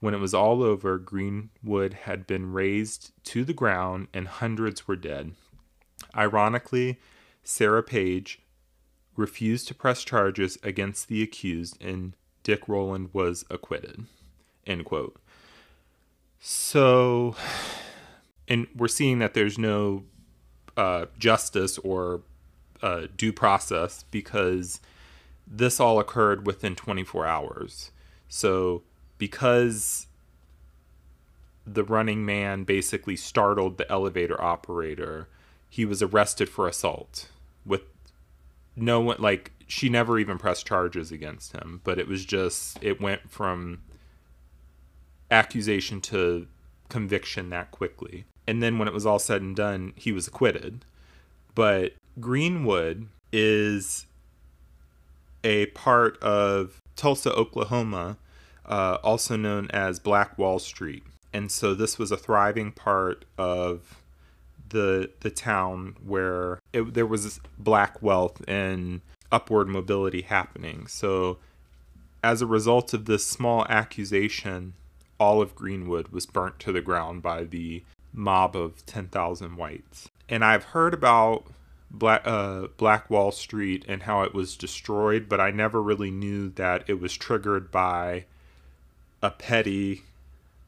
When 0.00 0.14
it 0.14 0.20
was 0.20 0.34
all 0.34 0.62
over, 0.62 0.98
Greenwood 0.98 1.94
had 1.94 2.26
been 2.26 2.52
razed 2.52 3.12
to 3.24 3.44
the 3.44 3.52
ground 3.52 4.08
and 4.12 4.26
hundreds 4.26 4.88
were 4.88 4.96
dead. 4.96 5.32
Ironically, 6.16 6.98
Sarah 7.42 7.82
Page 7.82 8.40
refused 9.16 9.68
to 9.68 9.74
press 9.74 10.02
charges 10.02 10.58
against 10.62 11.08
the 11.08 11.22
accused 11.22 11.82
and 11.82 12.16
Dick 12.42 12.68
Rowland 12.68 13.10
was 13.12 13.44
acquitted. 13.48 14.06
End 14.66 14.84
quote. 14.84 15.16
So 16.40 17.36
and 18.48 18.66
we're 18.76 18.88
seeing 18.88 19.18
that 19.20 19.34
there's 19.34 19.58
no 19.58 20.04
uh, 20.76 21.06
justice 21.18 21.78
or 21.78 22.22
uh, 22.82 23.06
due 23.16 23.32
process 23.32 24.04
because 24.10 24.80
this 25.46 25.80
all 25.80 25.98
occurred 25.98 26.46
within 26.46 26.74
24 26.74 27.26
hours. 27.26 27.90
So, 28.28 28.82
because 29.18 30.06
the 31.66 31.84
running 31.84 32.26
man 32.26 32.64
basically 32.64 33.16
startled 33.16 33.78
the 33.78 33.90
elevator 33.90 34.40
operator, 34.40 35.28
he 35.70 35.84
was 35.84 36.02
arrested 36.02 36.48
for 36.48 36.68
assault 36.68 37.28
with 37.64 37.82
no 38.76 39.00
one 39.00 39.16
like 39.18 39.52
she 39.66 39.88
never 39.88 40.18
even 40.18 40.36
pressed 40.36 40.66
charges 40.66 41.10
against 41.10 41.52
him, 41.52 41.80
but 41.84 41.98
it 41.98 42.06
was 42.06 42.24
just 42.24 42.78
it 42.82 43.00
went 43.00 43.30
from 43.30 43.80
accusation 45.30 46.00
to 46.02 46.46
conviction 46.88 47.50
that 47.50 47.70
quickly. 47.70 48.24
And 48.46 48.62
then 48.62 48.78
when 48.78 48.88
it 48.88 48.94
was 48.94 49.06
all 49.06 49.18
said 49.18 49.42
and 49.42 49.56
done, 49.56 49.92
he 49.96 50.12
was 50.12 50.28
acquitted. 50.28 50.84
But 51.54 51.94
Greenwood 52.20 53.08
is 53.32 54.06
a 55.42 55.66
part 55.66 56.22
of 56.22 56.80
Tulsa, 56.96 57.32
Oklahoma, 57.32 58.16
uh, 58.66 58.98
also 59.02 59.36
known 59.36 59.70
as 59.70 59.98
Black 59.98 60.38
Wall 60.38 60.58
Street. 60.58 61.02
And 61.32 61.50
so 61.50 61.74
this 61.74 61.98
was 61.98 62.12
a 62.12 62.16
thriving 62.16 62.72
part 62.72 63.24
of 63.36 64.00
the 64.70 65.10
the 65.20 65.30
town 65.30 65.96
where 66.04 66.58
it, 66.72 66.94
there 66.94 67.06
was 67.06 67.38
black 67.58 68.02
wealth 68.02 68.42
and 68.48 69.00
upward 69.30 69.68
mobility 69.68 70.22
happening. 70.22 70.86
So 70.86 71.38
as 72.22 72.40
a 72.40 72.46
result 72.46 72.94
of 72.94 73.04
this 73.04 73.26
small 73.26 73.66
accusation, 73.68 74.74
all 75.18 75.40
of 75.40 75.54
Greenwood 75.54 76.08
was 76.08 76.26
burnt 76.26 76.58
to 76.60 76.72
the 76.72 76.80
ground 76.80 77.22
by 77.22 77.44
the 77.44 77.82
mob 78.12 78.56
of 78.56 78.84
10,000 78.86 79.56
whites. 79.56 80.08
And 80.28 80.44
I've 80.44 80.64
heard 80.64 80.94
about 80.94 81.44
Black, 81.90 82.22
uh, 82.24 82.68
Black 82.76 83.10
Wall 83.10 83.30
Street 83.30 83.84
and 83.86 84.02
how 84.02 84.22
it 84.22 84.34
was 84.34 84.56
destroyed, 84.56 85.28
but 85.28 85.40
I 85.40 85.50
never 85.50 85.82
really 85.82 86.10
knew 86.10 86.48
that 86.50 86.84
it 86.88 87.00
was 87.00 87.14
triggered 87.14 87.70
by 87.70 88.24
a 89.22 89.30
petty 89.30 90.02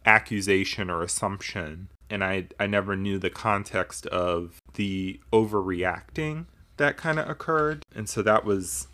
accusation 0.05 0.91
or 0.91 1.03
assumption. 1.03 1.89
And 2.09 2.23
I, 2.23 2.47
I 2.61 2.67
never 2.67 2.95
knew 2.95 3.19
the 3.19 3.31
context 3.31 4.07
of 4.07 4.61
the 4.75 5.21
overreacting 5.33 6.47
that 6.77 6.97
kind 6.97 7.19
of 7.19 7.29
occurred. 7.29 7.83
And 7.95 8.09
so 8.09 8.23
that 8.23 8.45
was 8.45 8.89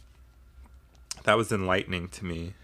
that 1.24 1.36
was 1.36 1.52
enlightening 1.52 2.08
to 2.08 2.24
me. 2.24 2.54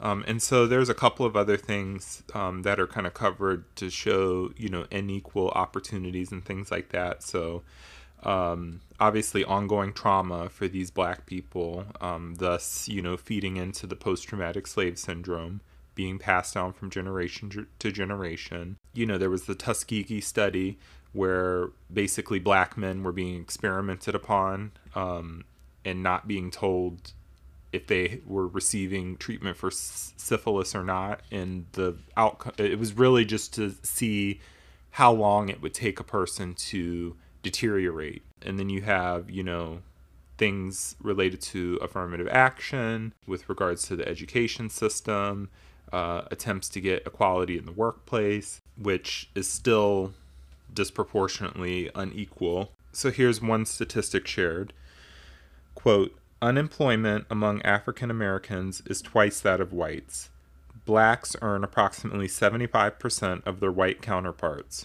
Um, 0.00 0.24
and 0.26 0.42
so 0.42 0.66
there's 0.66 0.88
a 0.88 0.94
couple 0.94 1.24
of 1.24 1.36
other 1.36 1.56
things 1.56 2.22
um, 2.34 2.62
that 2.62 2.78
are 2.78 2.86
kind 2.86 3.06
of 3.06 3.14
covered 3.14 3.64
to 3.76 3.90
show, 3.90 4.52
you 4.56 4.68
know, 4.68 4.86
unequal 4.90 5.48
opportunities 5.50 6.32
and 6.32 6.44
things 6.44 6.70
like 6.70 6.90
that. 6.90 7.22
So 7.22 7.62
um, 8.22 8.80
obviously 9.00 9.44
ongoing 9.44 9.92
trauma 9.92 10.48
for 10.48 10.68
these 10.68 10.90
black 10.90 11.26
people, 11.26 11.86
um, 12.00 12.36
thus, 12.38 12.88
you 12.88 13.02
know, 13.02 13.16
feeding 13.16 13.56
into 13.56 13.86
the 13.86 13.96
post-traumatic 13.96 14.66
slave 14.66 14.98
syndrome 14.98 15.60
being 15.94 16.18
passed 16.18 16.54
down 16.54 16.72
from 16.72 16.90
generation 16.90 17.68
to 17.78 17.92
generation. 17.92 18.76
You 18.92 19.06
know, 19.06 19.16
there 19.16 19.30
was 19.30 19.44
the 19.44 19.54
Tuskegee 19.54 20.20
study 20.20 20.78
where 21.12 21.70
basically 21.92 22.40
black 22.40 22.76
men 22.76 23.04
were 23.04 23.12
being 23.12 23.40
experimented 23.40 24.14
upon 24.14 24.72
um, 24.96 25.44
and 25.84 26.02
not 26.02 26.26
being 26.26 26.50
told 26.50 27.12
if 27.74 27.86
they 27.86 28.20
were 28.24 28.46
receiving 28.46 29.16
treatment 29.16 29.56
for 29.56 29.70
syphilis 29.70 30.74
or 30.74 30.84
not 30.84 31.20
and 31.32 31.66
the 31.72 31.96
outcome 32.16 32.52
it 32.56 32.78
was 32.78 32.92
really 32.94 33.24
just 33.24 33.52
to 33.52 33.74
see 33.82 34.40
how 34.92 35.12
long 35.12 35.48
it 35.48 35.60
would 35.60 35.74
take 35.74 35.98
a 35.98 36.04
person 36.04 36.54
to 36.54 37.16
deteriorate. 37.42 38.22
And 38.42 38.58
then 38.58 38.68
you 38.68 38.82
have 38.82 39.28
you 39.30 39.42
know 39.42 39.80
things 40.38 40.96
related 41.00 41.40
to 41.40 41.78
affirmative 41.82 42.28
action 42.28 43.12
with 43.26 43.48
regards 43.48 43.86
to 43.88 43.96
the 43.96 44.08
education 44.08 44.70
system 44.70 45.48
uh, 45.92 46.22
attempts 46.30 46.68
to 46.68 46.80
get 46.80 47.06
equality 47.06 47.56
in 47.56 47.66
the 47.66 47.72
workplace 47.72 48.60
which 48.76 49.30
is 49.34 49.48
still 49.48 50.12
disproportionately 50.72 51.90
unequal. 51.94 52.72
So 52.92 53.10
here's 53.10 53.40
one 53.40 53.66
statistic 53.66 54.26
shared. 54.26 54.72
Quote 55.74 56.16
Unemployment 56.44 57.24
among 57.30 57.62
African 57.62 58.10
Americans 58.10 58.82
is 58.84 59.00
twice 59.00 59.40
that 59.40 59.62
of 59.62 59.72
whites. 59.72 60.28
Blacks 60.84 61.34
earn 61.40 61.64
approximately 61.64 62.26
75% 62.28 63.46
of 63.46 63.60
their 63.60 63.72
white 63.72 64.02
counterparts. 64.02 64.84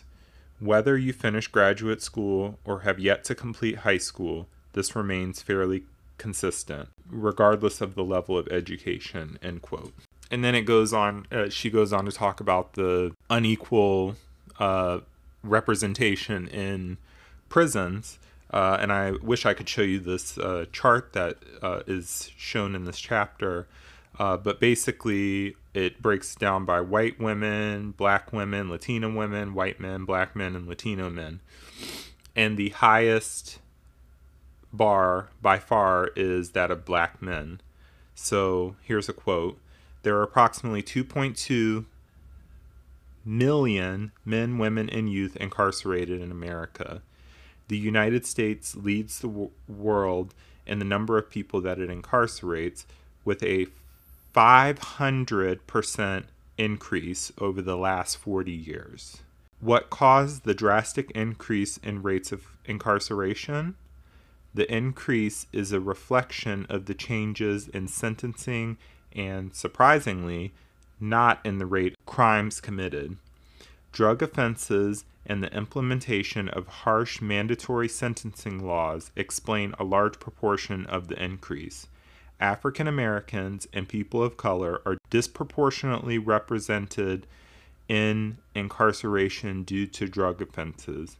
Whether 0.62 0.98
you 0.98 1.12
finish 1.12 1.50
graduate 1.50 2.02
school 2.02 2.60
or 2.63 2.82
have 2.82 2.98
yet 2.98 3.26
to 3.26 3.36
complete 3.36 3.80
high 3.80 3.98
school, 3.98 4.48
this 4.72 4.95
remains 4.95 5.41
fairly 5.41 5.84
consistent, 6.17 6.88
regardless 7.10 7.82
of 7.82 7.93
the 7.93 8.06
level 8.06 8.38
of 8.38 8.48
education. 8.48 9.38
End 9.43 9.62
quote. 9.62 9.91
And 10.32 10.45
then 10.45 10.56
it 10.56 10.62
goes 10.62 10.93
on. 10.93 11.28
Uh, 11.30 11.50
she 11.50 11.69
goes 11.69 11.91
on 11.91 12.06
to 12.06 12.12
talk 12.13 12.39
about 12.39 12.76
the 12.76 13.13
unequal 13.30 14.15
uh, 14.60 15.00
representation 15.43 16.48
in 16.48 16.95
prisons 17.50 18.17
uh, 18.51 18.77
and 18.79 18.91
I 18.91 19.12
wish 19.12 19.45
I 19.45 19.53
could 19.53 19.69
show 19.69 19.81
you 19.81 19.99
this 19.99 20.38
uh, 20.38 20.65
chart 20.71 21.13
that 21.13 21.38
uh, 21.62 21.81
is 21.85 22.31
shown 22.38 22.75
in 22.75 22.85
this 22.85 22.99
chapter. 22.99 23.67
Uh, 24.17 24.35
but 24.35 24.59
basically, 24.59 25.55
it 25.73 26.01
breaks 26.01 26.35
down 26.35 26.65
by 26.65 26.81
white 26.81 27.19
women, 27.19 27.91
black 27.91 28.33
women, 28.33 28.69
Latina 28.69 29.09
women, 29.09 29.53
white 29.53 29.79
men, 29.79 30.03
black 30.03 30.35
men, 30.35 30.55
and 30.55 30.67
Latino 30.67 31.09
men. 31.09 31.39
And 32.35 32.57
the 32.57 32.69
highest 32.69 33.59
bar 34.73 35.29
by 35.41 35.57
far 35.57 36.09
is 36.15 36.51
that 36.51 36.71
of 36.71 36.85
black 36.85 37.21
men. 37.21 37.62
So 38.13 38.75
here's 38.81 39.07
a 39.07 39.13
quote 39.13 39.59
There 40.03 40.17
are 40.17 40.23
approximately 40.23 40.83
2.2 40.83 41.85
million 43.23 44.12
men, 44.25 44.57
women, 44.57 44.89
and 44.89 45.12
youth 45.12 45.35
incarcerated 45.38 46.19
in 46.19 46.31
America. 46.31 47.01
The 47.69 47.77
United 47.77 48.25
States 48.25 48.75
leads 48.75 49.19
the 49.19 49.27
w- 49.27 49.51
world 49.67 50.34
in 50.65 50.79
the 50.79 50.86
number 50.86 51.17
of 51.17 51.29
people 51.29 51.62
that 51.62 51.79
it 51.79 51.89
incarcerates 51.89 52.86
with 53.23 53.41
a 53.43 53.67
500% 54.36 56.23
increase 56.58 57.32
over 57.38 57.62
the 57.62 57.77
last 57.77 58.17
40 58.17 58.51
years. 58.51 59.21
What 59.62 59.89
caused 59.89 60.43
the 60.43 60.53
drastic 60.53 61.12
increase 61.12 61.77
in 61.77 62.01
rates 62.01 62.32
of 62.32 62.47
incarceration? 62.65 63.75
The 64.53 64.71
increase 64.73 65.45
is 65.53 65.71
a 65.71 65.79
reflection 65.79 66.65
of 66.69 66.86
the 66.86 66.95
changes 66.95 67.67
in 67.67 67.88
sentencing 67.88 68.77
and, 69.13 69.53
surprisingly, 69.53 70.53
not 70.99 71.39
in 71.45 71.60
the 71.60 71.65
rate 71.67 71.95
crimes 72.08 72.60
committed. 72.62 73.17
Drug 73.91 74.21
offenses 74.21 75.06
and 75.25 75.43
the 75.43 75.54
implementation 75.54 76.49
of 76.49 76.67
harsh 76.67 77.21
mandatory 77.21 77.88
sentencing 77.88 78.65
laws 78.65 79.12
explain 79.15 79.75
a 79.78 79.84
large 79.84 80.19
proportion 80.19 80.86
of 80.86 81.08
the 81.08 81.21
increase. 81.21 81.88
African 82.39 82.88
Americans 82.88 83.67
and 83.73 83.88
people 83.88 84.23
of 84.23 84.38
color 84.38 84.82
are 84.86 84.97
disproportionately 85.10 86.17
represented 86.17 87.28
in 87.88 88.38
incarceration 88.56 89.63
due 89.63 89.86
to 89.88 90.08
drug 90.08 90.41
offenses. 90.41 91.17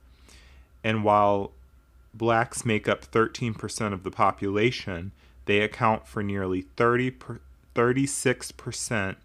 And 0.84 1.04
while 1.04 1.52
blacks 2.14 2.66
make 2.66 2.88
up 2.88 3.10
13% 3.12 3.94
of 3.94 4.04
the 4.04 4.12
population, 4.12 5.12
they 5.46 5.62
account 5.62 6.08
for 6.08 6.24
nearly 6.24 6.62
30 6.62 7.12
per, 7.12 7.40
36% 7.76 9.16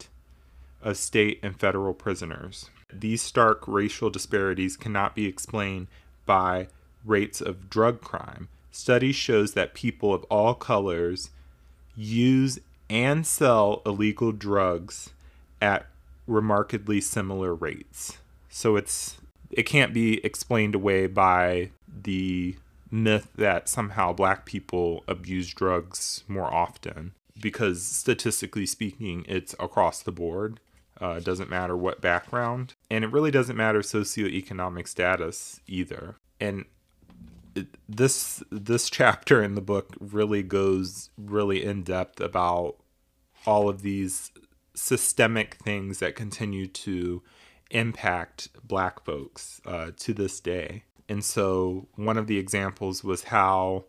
of 0.82 0.96
state 0.96 1.38
and 1.42 1.58
federal 1.58 1.94
prisoners. 1.94 2.70
These 3.00 3.22
stark 3.22 3.66
racial 3.66 4.10
disparities 4.10 4.76
cannot 4.76 5.14
be 5.14 5.26
explained 5.26 5.88
by 6.26 6.68
rates 7.04 7.40
of 7.40 7.68
drug 7.70 8.00
crime. 8.00 8.48
Studies 8.70 9.16
shows 9.16 9.54
that 9.54 9.74
people 9.74 10.12
of 10.12 10.24
all 10.24 10.54
colors 10.54 11.30
use 11.96 12.58
and 12.90 13.26
sell 13.26 13.82
illegal 13.86 14.32
drugs 14.32 15.10
at 15.60 15.86
remarkably 16.26 17.00
similar 17.00 17.54
rates. 17.54 18.18
So 18.48 18.76
it's 18.76 19.18
it 19.50 19.64
can't 19.64 19.94
be 19.94 20.24
explained 20.24 20.74
away 20.74 21.06
by 21.06 21.70
the 22.02 22.56
myth 22.90 23.28
that 23.36 23.68
somehow 23.68 24.12
black 24.12 24.44
people 24.44 25.04
abuse 25.06 25.52
drugs 25.52 26.24
more 26.28 26.52
often 26.52 27.12
because 27.40 27.82
statistically 27.82 28.66
speaking 28.66 29.24
it's 29.28 29.54
across 29.58 30.02
the 30.02 30.12
board 30.12 30.60
uh, 31.00 31.16
it 31.18 31.24
doesn't 31.24 31.50
matter 31.50 31.76
what 31.76 32.00
background, 32.00 32.74
and 32.90 33.04
it 33.04 33.12
really 33.12 33.30
doesn't 33.30 33.56
matter 33.56 33.80
socioeconomic 33.80 34.86
status 34.88 35.60
either. 35.66 36.16
And 36.40 36.64
this 37.88 38.42
this 38.50 38.90
chapter 38.90 39.42
in 39.42 39.54
the 39.54 39.60
book 39.60 39.94
really 40.00 40.42
goes 40.42 41.10
really 41.16 41.64
in 41.64 41.82
depth 41.82 42.20
about 42.20 42.76
all 43.46 43.68
of 43.68 43.82
these 43.82 44.32
systemic 44.74 45.54
things 45.56 46.00
that 46.00 46.16
continue 46.16 46.66
to 46.66 47.22
impact 47.70 48.48
black 48.66 49.04
folks 49.04 49.60
uh, 49.66 49.90
to 49.96 50.12
this 50.12 50.40
day. 50.40 50.84
And 51.08 51.24
so 51.24 51.88
one 51.94 52.16
of 52.16 52.26
the 52.26 52.38
examples 52.38 53.04
was 53.04 53.24
how 53.24 53.84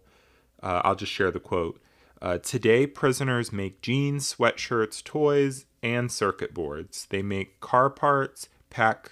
uh, 0.62 0.82
I'll 0.84 0.96
just 0.96 1.12
share 1.12 1.32
the 1.32 1.39
quote. 1.39 1.82
Uh, 2.22 2.38
Today, 2.39 2.88
prisoners 2.88 3.52
make 3.52 3.82
jeans, 3.82 4.36
sweatshirts, 4.36 5.04
toys, 5.04 5.65
and 5.86 6.12
circuit 6.12 6.52
boards. 6.52 7.06
They 7.12 7.21
make 7.21 7.62
car 7.62 7.91
parts, 7.91 8.50
pack 8.71 9.12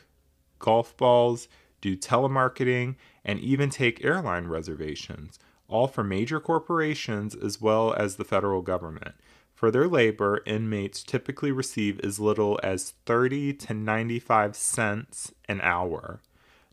golf 0.58 0.98
balls, 0.98 1.48
do 1.82 1.96
telemarketing, 1.96 2.96
and 3.24 3.40
even 3.40 3.70
take 3.70 4.04
airline 4.04 4.48
reservations, 4.48 5.38
all 5.68 5.88
for 5.88 6.04
major 6.04 6.40
corporations 6.40 7.36
as 7.36 7.62
well 7.62 7.94
as 7.94 8.16
the 8.16 8.24
federal 8.24 8.64
government. 8.64 9.14
For 9.54 9.70
their 9.70 9.88
labor, 9.88 10.42
inmates 10.48 11.04
typically 11.04 11.52
receive 11.52 12.00
as 12.00 12.20
little 12.20 12.60
as 12.64 12.96
30 13.06 13.54
to 13.54 13.74
95 13.76 14.56
cents 14.56 15.32
an 15.48 15.62
hour. 15.62 16.22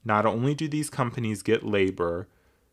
Not 0.02 0.24
only 0.24 0.54
do 0.54 0.66
these 0.66 0.88
companies 0.88 1.42
get 1.42 1.62
labor 1.62 2.26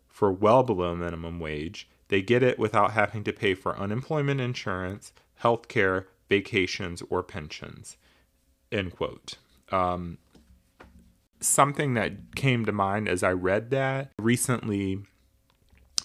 for 0.08 0.32
well 0.32 0.64
below 0.64 0.96
minimum 0.96 1.42
wage, 1.42 1.90
they 2.08 2.22
get 2.22 2.42
it 2.42 2.58
without 2.58 2.92
having 2.92 3.26
to 3.26 3.34
pay 3.34 3.54
for 3.54 3.78
unemployment 3.78 4.40
insurance, 4.40 5.12
health 5.36 5.68
care, 5.68 6.08
vacations, 6.30 7.02
or 7.10 7.24
pensions. 7.24 7.98
End 8.72 8.92
quote. 8.96 9.38
Um, 9.72 10.18
something 11.40 11.94
that 11.94 12.36
came 12.36 12.66
to 12.66 12.72
mind 12.72 13.08
as 13.08 13.24
I 13.24 13.32
read 13.32 13.70
that 13.72 14.12
recently, 14.18 15.00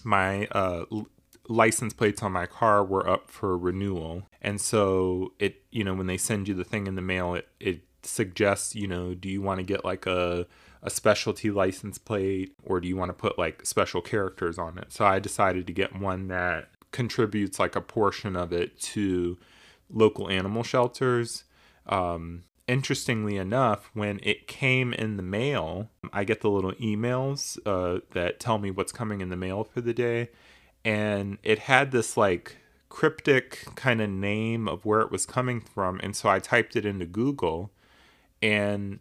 my 0.03 0.47
uh, 0.47 0.85
license 1.47 1.93
plates 1.93 2.21
on 2.23 2.31
my 2.31 2.45
car 2.45 2.83
were 2.83 3.07
up 3.07 3.29
for 3.29 3.57
renewal. 3.57 4.23
And 4.41 4.59
so 4.59 5.33
it, 5.39 5.63
you 5.71 5.83
know, 5.83 5.93
when 5.93 6.07
they 6.07 6.17
send 6.17 6.47
you 6.47 6.53
the 6.53 6.63
thing 6.63 6.87
in 6.87 6.95
the 6.95 7.01
mail, 7.01 7.35
it, 7.35 7.47
it 7.59 7.81
suggests, 8.03 8.75
you 8.75 8.87
know, 8.87 9.13
do 9.13 9.29
you 9.29 9.41
want 9.41 9.59
to 9.59 9.63
get 9.63 9.83
like 9.83 10.05
a, 10.05 10.45
a 10.81 10.89
specialty 10.89 11.51
license 11.51 11.97
plate 11.97 12.53
or 12.63 12.79
do 12.79 12.87
you 12.87 12.95
want 12.95 13.09
to 13.09 13.13
put 13.13 13.37
like 13.37 13.65
special 13.65 14.01
characters 14.01 14.57
on 14.57 14.77
it? 14.77 14.91
So 14.91 15.05
I 15.05 15.19
decided 15.19 15.67
to 15.67 15.73
get 15.73 15.99
one 15.99 16.27
that 16.27 16.69
contributes 16.91 17.59
like 17.59 17.75
a 17.75 17.81
portion 17.81 18.35
of 18.35 18.53
it 18.53 18.79
to 18.79 19.37
local 19.93 20.29
animal 20.29 20.63
shelters. 20.63 21.43
Um, 21.85 22.43
interestingly 22.67 23.37
enough, 23.37 23.89
when 23.93 24.19
it 24.23 24.47
came 24.47 24.93
in 24.93 25.17
the 25.17 25.23
mail, 25.23 25.89
I 26.11 26.23
get 26.23 26.41
the 26.41 26.49
little 26.49 26.73
emails 26.73 27.57
uh, 27.65 28.01
that 28.11 28.39
tell 28.39 28.57
me 28.57 28.71
what's 28.71 28.91
coming 28.91 29.21
in 29.21 29.29
the 29.29 29.37
mail 29.37 29.63
for 29.63 29.81
the 29.81 29.93
day 29.93 30.29
and 30.85 31.37
it 31.43 31.59
had 31.59 31.91
this 31.91 32.17
like 32.17 32.57
cryptic 32.89 33.65
kind 33.75 34.01
of 34.01 34.09
name 34.09 34.67
of 34.67 34.85
where 34.85 35.01
it 35.01 35.11
was 35.11 35.25
coming 35.25 35.59
from 35.59 35.99
and 36.03 36.15
so 36.15 36.29
I 36.29 36.39
typed 36.39 36.75
it 36.75 36.85
into 36.85 37.05
Google 37.05 37.71
and 38.41 38.99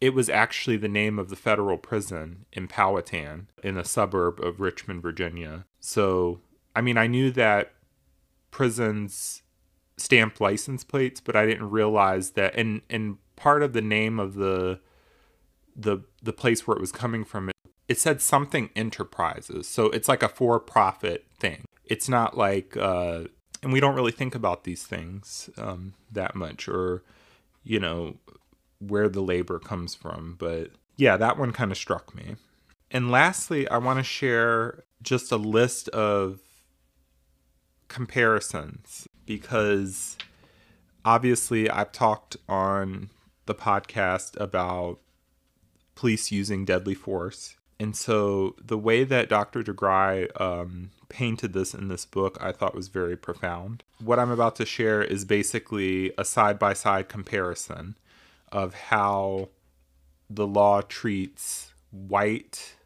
it 0.00 0.14
was 0.14 0.28
actually 0.28 0.76
the 0.76 0.88
name 0.88 1.18
of 1.18 1.28
the 1.28 1.36
federal 1.36 1.78
prison 1.78 2.44
in 2.52 2.68
Powhatan 2.68 3.48
in 3.62 3.76
a 3.76 3.84
suburb 3.84 4.40
of 4.40 4.60
Richmond, 4.60 5.00
Virginia. 5.00 5.64
So, 5.78 6.40
I 6.74 6.80
mean, 6.80 6.96
I 6.96 7.06
knew 7.06 7.30
that 7.30 7.72
prisons 8.50 9.41
stamp 10.02 10.40
license 10.40 10.84
plates, 10.84 11.20
but 11.20 11.36
I 11.36 11.46
didn't 11.46 11.70
realize 11.70 12.30
that 12.32 12.54
and 12.56 12.82
and 12.90 13.18
part 13.36 13.62
of 13.62 13.72
the 13.72 13.82
name 13.82 14.18
of 14.18 14.34
the 14.34 14.80
the 15.74 15.98
the 16.22 16.32
place 16.32 16.66
where 16.66 16.76
it 16.76 16.80
was 16.80 16.92
coming 16.92 17.24
from 17.24 17.50
it 17.92 18.00
said 18.00 18.22
something 18.22 18.70
enterprises. 18.74 19.68
So 19.68 19.86
it's 19.86 20.08
like 20.08 20.22
a 20.22 20.28
for 20.28 20.58
profit 20.58 21.26
thing. 21.38 21.66
It's 21.84 22.08
not 22.08 22.36
like, 22.36 22.74
uh, 22.76 23.24
and 23.62 23.72
we 23.72 23.80
don't 23.80 23.94
really 23.94 24.12
think 24.12 24.34
about 24.34 24.64
these 24.64 24.84
things 24.84 25.50
um, 25.58 25.92
that 26.10 26.34
much 26.34 26.68
or, 26.68 27.02
you 27.64 27.78
know, 27.78 28.16
where 28.78 29.10
the 29.10 29.20
labor 29.20 29.58
comes 29.58 29.94
from. 29.94 30.36
But 30.38 30.70
yeah, 30.96 31.18
that 31.18 31.36
one 31.36 31.52
kind 31.52 31.70
of 31.70 31.76
struck 31.76 32.14
me. 32.14 32.36
And 32.90 33.10
lastly, 33.10 33.68
I 33.68 33.76
want 33.76 33.98
to 33.98 34.04
share 34.04 34.84
just 35.02 35.30
a 35.30 35.36
list 35.36 35.90
of 35.90 36.40
comparisons 37.88 39.06
because 39.26 40.16
obviously 41.04 41.68
I've 41.68 41.92
talked 41.92 42.36
on 42.48 43.10
the 43.46 43.54
podcast 43.54 44.40
about 44.40 44.98
police 45.94 46.30
using 46.32 46.64
deadly 46.64 46.94
force 46.94 47.56
and 47.82 47.96
so 47.96 48.54
the 48.64 48.78
way 48.78 49.02
that 49.02 49.28
Dr. 49.28 49.64
DeGruy 49.64 50.40
um, 50.40 50.90
painted 51.08 51.52
this 51.52 51.74
in 51.74 51.88
this 51.88 52.06
book, 52.06 52.38
I 52.40 52.52
thought 52.52 52.76
was 52.76 52.86
very 52.86 53.16
profound. 53.16 53.82
What 53.98 54.20
I'm 54.20 54.30
about 54.30 54.54
to 54.56 54.64
share 54.64 55.02
is 55.02 55.24
basically 55.24 56.12
a 56.16 56.24
side 56.24 56.60
by 56.60 56.74
side 56.74 57.08
comparison 57.08 57.98
of 58.52 58.74
how 58.74 59.48
the 60.30 60.46
law 60.46 60.82
treats 60.82 61.72
white 61.90 62.76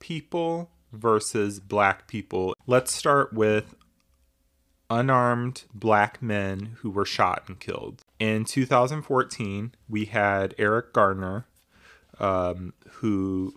people 0.00 0.72
versus 0.92 1.60
black 1.60 2.08
people. 2.08 2.54
Let's 2.66 2.92
start 2.92 3.32
with 3.32 3.76
unarmed 4.94 5.64
black 5.74 6.22
men 6.22 6.76
who 6.80 6.90
were 6.90 7.04
shot 7.04 7.42
and 7.48 7.58
killed. 7.58 8.04
In 8.20 8.44
2014, 8.44 9.72
we 9.88 10.04
had 10.04 10.54
Eric 10.56 10.92
Garner, 10.92 11.46
um, 12.20 12.72
who 12.92 13.54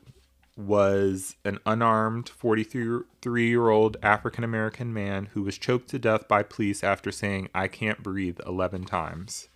was 0.55 1.35
an 1.45 1.59
unarmed 1.67 2.27
43 2.27 3.47
year 3.47 3.69
old 3.69 3.97
African 4.01 4.43
American 4.43 4.91
man 4.91 5.27
who 5.33 5.43
was 5.43 5.59
choked 5.59 5.89
to 5.89 5.99
death 5.99 6.27
by 6.27 6.41
police 6.41 6.83
after 6.83 7.11
saying, 7.11 7.49
I 7.53 7.67
can't 7.67 8.01
breathe 8.01 8.39
11 8.45 8.85
times. 8.85 9.47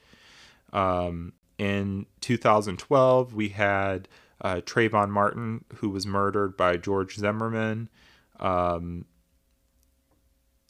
Um, 0.72 1.34
in 1.58 2.06
2012, 2.22 3.34
we 3.34 3.50
had 3.50 4.08
uh, 4.40 4.62
Trayvon 4.64 5.10
Martin, 5.10 5.66
who 5.78 5.90
was 5.90 6.06
murdered 6.06 6.56
by 6.56 6.78
George 6.78 7.16
Zimmerman, 7.16 7.90
um, 8.40 9.06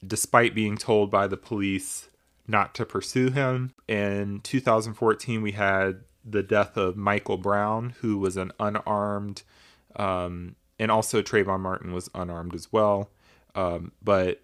despite 0.05 0.55
being 0.55 0.77
told 0.77 1.11
by 1.11 1.27
the 1.27 1.37
police 1.37 2.09
not 2.47 2.73
to 2.75 2.85
pursue 2.85 3.29
him. 3.29 3.73
In 3.87 4.41
2014, 4.41 5.41
we 5.41 5.51
had 5.51 6.01
the 6.23 6.43
death 6.43 6.77
of 6.77 6.97
Michael 6.97 7.37
Brown, 7.37 7.93
who 8.01 8.17
was 8.17 8.37
an 8.37 8.51
unarmed 8.59 9.43
um, 9.95 10.55
and 10.79 10.89
also 10.89 11.21
Trayvon 11.21 11.59
Martin 11.59 11.93
was 11.93 12.09
unarmed 12.15 12.55
as 12.55 12.71
well. 12.71 13.11
Um, 13.53 13.91
but 14.01 14.41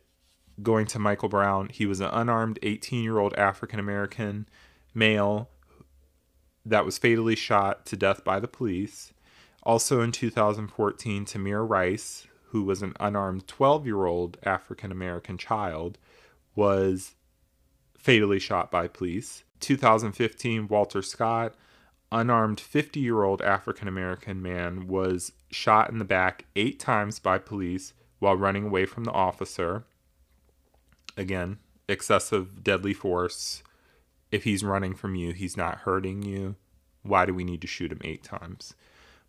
going 0.62 0.86
to 0.88 1.00
Michael 1.00 1.30
Brown, 1.30 1.70
he 1.70 1.86
was 1.86 2.00
an 2.00 2.10
unarmed 2.12 2.60
18 2.62 3.04
year 3.04 3.18
old 3.18 3.34
African 3.36 3.80
American 3.80 4.48
male 4.94 5.50
that 6.66 6.86
was 6.86 6.98
fatally 6.98 7.36
shot 7.36 7.86
to 7.88 7.96
death 7.96 8.24
by 8.24 8.40
the 8.40 8.48
police. 8.48 9.14
Also 9.64 10.02
in 10.02 10.12
2014, 10.12 11.26
Tamir 11.26 11.68
Rice, 11.68 12.28
who 12.50 12.64
was 12.64 12.82
an 12.82 12.94
unarmed 13.00 13.48
12 13.48 13.86
year 13.86 14.06
old 14.06 14.38
African 14.44 14.92
American 14.92 15.38
child, 15.38 15.98
was 16.56 17.16
fatally 17.98 18.40
shot 18.40 18.72
by 18.72 18.88
police. 18.88 19.44
2015, 19.60 20.68
Walter 20.68 21.02
Scott, 21.02 21.56
unarmed 22.12 22.60
50 22.60 23.00
year 23.00 23.24
old 23.24 23.42
African 23.42 23.88
American 23.88 24.42
man 24.42 24.88
was 24.88 25.34
shot 25.52 25.90
in 25.90 25.98
the 25.98 26.06
back 26.06 26.46
eight 26.56 26.80
times 26.80 27.20
by 27.20 27.38
police 27.38 27.94
while 28.20 28.36
running 28.36 28.66
away 28.66 28.86
from 28.86 29.04
the 29.04 29.12
officer. 29.12 29.84
Again, 31.16 31.58
excessive 31.88 32.64
deadly 32.64 32.94
force. 32.94 33.64
If 34.32 34.44
he's 34.44 34.64
running 34.64 34.94
from 34.94 35.16
you, 35.16 35.32
he's 35.32 35.58
not 35.58 35.80
hurting 35.80 36.24
you. 36.24 36.56
Why 37.04 37.26
do 37.26 37.34
we 37.34 37.44
need 37.44 37.62
to 37.62 37.68
shoot 37.68 37.92
him 37.92 38.02
eight 38.04 38.24
times? 38.24 38.76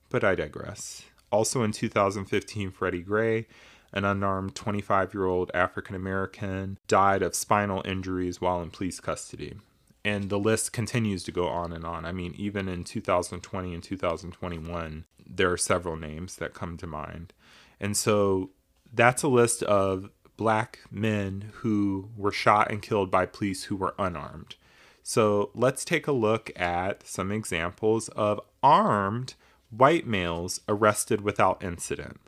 But 0.08 0.24
I 0.24 0.34
digress. 0.34 1.02
Also 1.30 1.62
in 1.62 1.72
2015, 1.72 2.70
Freddie 2.70 3.02
Gray, 3.02 3.46
an 3.92 4.04
unarmed 4.04 4.54
25 4.54 5.14
year 5.14 5.26
old 5.26 5.50
African 5.54 5.94
American, 5.94 6.78
died 6.86 7.22
of 7.22 7.34
spinal 7.34 7.82
injuries 7.84 8.40
while 8.40 8.62
in 8.62 8.70
police 8.70 9.00
custody 9.00 9.56
and 10.04 10.30
the 10.30 10.38
list 10.38 10.72
continues 10.72 11.22
to 11.24 11.32
go 11.32 11.48
on 11.48 11.72
and 11.72 11.84
on. 11.84 12.04
I 12.04 12.12
mean, 12.12 12.34
even 12.38 12.68
in 12.68 12.84
2020 12.84 13.74
and 13.74 13.82
2021, 13.82 15.04
there 15.26 15.52
are 15.52 15.58
several 15.58 15.96
names 15.96 16.36
that 16.36 16.54
come 16.54 16.76
to 16.78 16.86
mind. 16.86 17.32
And 17.78 17.96
so 17.96 18.50
that's 18.92 19.22
a 19.22 19.28
list 19.28 19.62
of 19.64 20.10
black 20.36 20.78
men 20.90 21.52
who 21.56 22.10
were 22.16 22.32
shot 22.32 22.70
and 22.70 22.80
killed 22.80 23.10
by 23.10 23.26
police 23.26 23.64
who 23.64 23.76
were 23.76 23.94
unarmed. 23.98 24.54
So 25.02 25.50
let's 25.54 25.84
take 25.84 26.06
a 26.06 26.12
look 26.12 26.50
at 26.58 27.06
some 27.06 27.32
examples 27.32 28.08
of 28.10 28.40
armed 28.62 29.34
white 29.70 30.06
males 30.06 30.60
arrested 30.68 31.20
without 31.20 31.62
incident. 31.62 32.20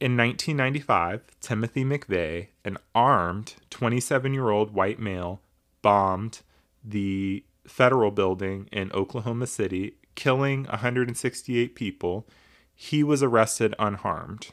In 0.00 0.16
1995, 0.16 1.22
Timothy 1.40 1.84
McVeigh, 1.84 2.48
an 2.64 2.78
armed 2.94 3.54
27 3.68 4.32
year 4.32 4.48
old 4.48 4.72
white 4.72 4.98
male, 4.98 5.42
bombed 5.82 6.40
the 6.82 7.44
federal 7.66 8.10
building 8.10 8.68
in 8.72 8.90
Oklahoma 8.92 9.46
City, 9.46 9.94
killing 10.14 10.64
168 10.64 11.74
people. 11.74 12.26
He 12.74 13.04
was 13.04 13.22
arrested 13.22 13.74
unharmed. 13.78 14.48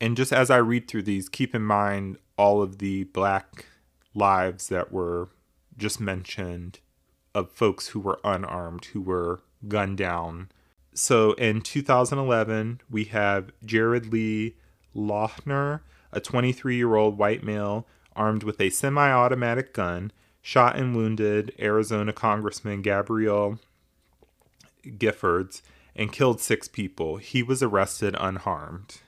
And 0.00 0.16
just 0.16 0.32
as 0.32 0.50
I 0.50 0.58
read 0.58 0.86
through 0.86 1.02
these, 1.02 1.28
keep 1.28 1.54
in 1.54 1.62
mind 1.62 2.18
all 2.36 2.62
of 2.62 2.78
the 2.78 3.04
black 3.04 3.66
lives 4.14 4.68
that 4.68 4.92
were 4.92 5.30
just 5.76 6.00
mentioned 6.00 6.78
of 7.36 7.52
folks 7.52 7.88
who 7.88 8.00
were 8.00 8.18
unarmed, 8.24 8.86
who 8.86 9.00
were 9.02 9.40
gunned 9.68 9.98
down. 9.98 10.48
So 10.94 11.34
in 11.34 11.60
2011, 11.60 12.80
we 12.88 13.04
have 13.04 13.50
Jared 13.62 14.10
Lee 14.10 14.56
Loughner, 14.96 15.80
a 16.10 16.20
23 16.20 16.76
year 16.76 16.94
old 16.94 17.18
white 17.18 17.44
male 17.44 17.86
armed 18.14 18.42
with 18.42 18.58
a 18.58 18.70
semi 18.70 19.10
automatic 19.10 19.74
gun, 19.74 20.12
shot 20.40 20.76
and 20.76 20.96
wounded 20.96 21.52
Arizona 21.58 22.14
Congressman 22.14 22.80
Gabrielle 22.80 23.58
Giffords 24.82 25.60
and 25.94 26.10
killed 26.10 26.40
six 26.40 26.68
people. 26.68 27.18
He 27.18 27.42
was 27.42 27.62
arrested 27.62 28.16
unharmed. 28.18 29.00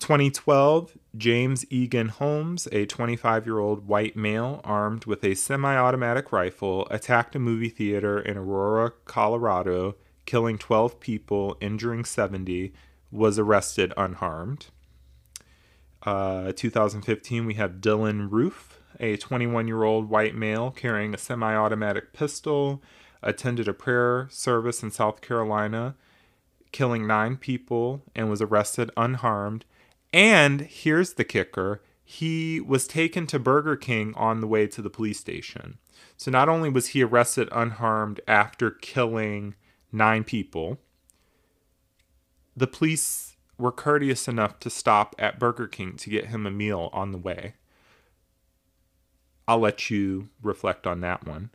2012, 0.00 0.96
James 1.16 1.66
Eagan 1.70 2.08
Holmes, 2.08 2.66
a 2.72 2.86
25 2.86 3.46
year 3.46 3.58
old 3.58 3.86
white 3.86 4.16
male 4.16 4.60
armed 4.64 5.04
with 5.04 5.22
a 5.22 5.34
semi 5.34 5.76
automatic 5.76 6.32
rifle, 6.32 6.88
attacked 6.90 7.36
a 7.36 7.38
movie 7.38 7.68
theater 7.68 8.18
in 8.18 8.38
Aurora, 8.38 8.92
Colorado, 9.04 9.96
killing 10.24 10.56
12 10.56 10.98
people, 11.00 11.56
injuring 11.60 12.04
70, 12.04 12.72
was 13.12 13.38
arrested 13.38 13.92
unharmed. 13.96 14.66
Uh, 16.02 16.52
2015, 16.56 17.44
we 17.44 17.54
have 17.54 17.82
Dylann 17.82 18.28
Roof, 18.30 18.80
a 18.98 19.18
21 19.18 19.68
year 19.68 19.84
old 19.84 20.08
white 20.08 20.34
male 20.34 20.70
carrying 20.70 21.12
a 21.12 21.18
semi 21.18 21.54
automatic 21.54 22.14
pistol, 22.14 22.82
attended 23.22 23.68
a 23.68 23.74
prayer 23.74 24.28
service 24.30 24.82
in 24.82 24.90
South 24.90 25.20
Carolina, 25.20 25.94
killing 26.72 27.06
nine 27.06 27.36
people, 27.36 28.02
and 28.16 28.30
was 28.30 28.40
arrested 28.40 28.90
unharmed 28.96 29.66
and 30.12 30.62
here's 30.62 31.14
the 31.14 31.24
kicker 31.24 31.82
he 32.04 32.60
was 32.60 32.88
taken 32.88 33.24
to 33.28 33.38
Burger 33.38 33.76
King 33.76 34.12
on 34.16 34.40
the 34.40 34.48
way 34.48 34.66
to 34.66 34.82
the 34.82 34.90
police 34.90 35.20
station. 35.20 35.78
So 36.16 36.30
not 36.30 36.48
only 36.48 36.68
was 36.68 36.88
he 36.88 37.04
arrested 37.04 37.48
unharmed 37.52 38.20
after 38.26 38.72
killing 38.72 39.54
nine 39.92 40.24
people, 40.24 40.78
the 42.56 42.66
police 42.66 43.36
were 43.56 43.70
courteous 43.70 44.26
enough 44.26 44.58
to 44.58 44.70
stop 44.70 45.14
at 45.20 45.38
Burger 45.38 45.68
King 45.68 45.96
to 45.98 46.10
get 46.10 46.26
him 46.26 46.46
a 46.46 46.50
meal 46.50 46.90
on 46.92 47.12
the 47.12 47.18
way. 47.18 47.54
I'll 49.46 49.60
let 49.60 49.88
you 49.88 50.30
reflect 50.42 50.88
on 50.88 51.00
that 51.02 51.26
one. 51.26 51.50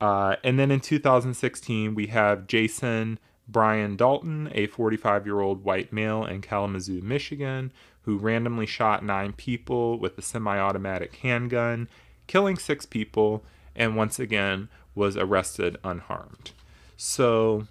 Uh, 0.00 0.36
and 0.44 0.58
then 0.58 0.70
in 0.70 0.80
2016, 0.80 1.94
we 1.94 2.08
have 2.08 2.46
Jason 2.46 3.18
Brian 3.46 3.96
Dalton, 3.96 4.50
a 4.54 4.66
45 4.66 5.26
year 5.26 5.40
old 5.40 5.64
white 5.64 5.92
male 5.92 6.24
in 6.24 6.40
Kalamazoo, 6.40 7.00
Michigan, 7.02 7.72
who 8.04 8.18
randomly 8.18 8.66
shot 8.66 9.04
nine 9.04 9.32
people 9.32 9.98
with 9.98 10.18
a 10.18 10.22
semi 10.22 10.58
automatic 10.58 11.16
handgun, 11.16 11.88
killing 12.26 12.56
six 12.56 12.86
people, 12.86 13.44
and 13.74 13.96
once 13.96 14.18
again 14.18 14.68
was 14.94 15.16
arrested 15.16 15.76
unharmed. 15.82 16.52
So, 16.96 17.66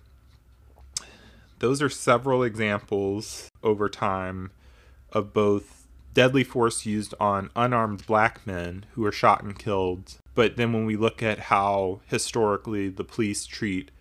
those 1.59 1.81
are 1.81 1.89
several 1.89 2.43
examples 2.43 3.49
over 3.63 3.87
time 3.87 4.51
of 5.11 5.33
both 5.33 5.87
deadly 6.13 6.43
force 6.43 6.85
used 6.85 7.13
on 7.19 7.49
unarmed 7.55 8.05
black 8.05 8.45
men 8.45 8.85
who 8.91 9.05
are 9.05 9.11
shot 9.11 9.43
and 9.43 9.57
killed. 9.57 10.17
But 10.35 10.57
then 10.57 10.73
when 10.73 10.85
we 10.85 10.95
look 10.95 11.23
at 11.23 11.39
how 11.39 12.01
historically 12.07 12.89
the 12.89 13.03
police 13.03 13.45
treat 13.45 13.91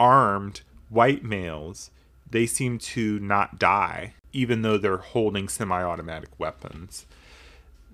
armed 0.00 0.62
white 0.88 1.24
males, 1.24 1.90
they 2.34 2.46
seem 2.46 2.78
to 2.78 3.20
not 3.20 3.60
die, 3.60 4.12
even 4.32 4.62
though 4.62 4.76
they're 4.76 4.96
holding 4.96 5.48
semi 5.48 5.80
automatic 5.80 6.30
weapons. 6.36 7.06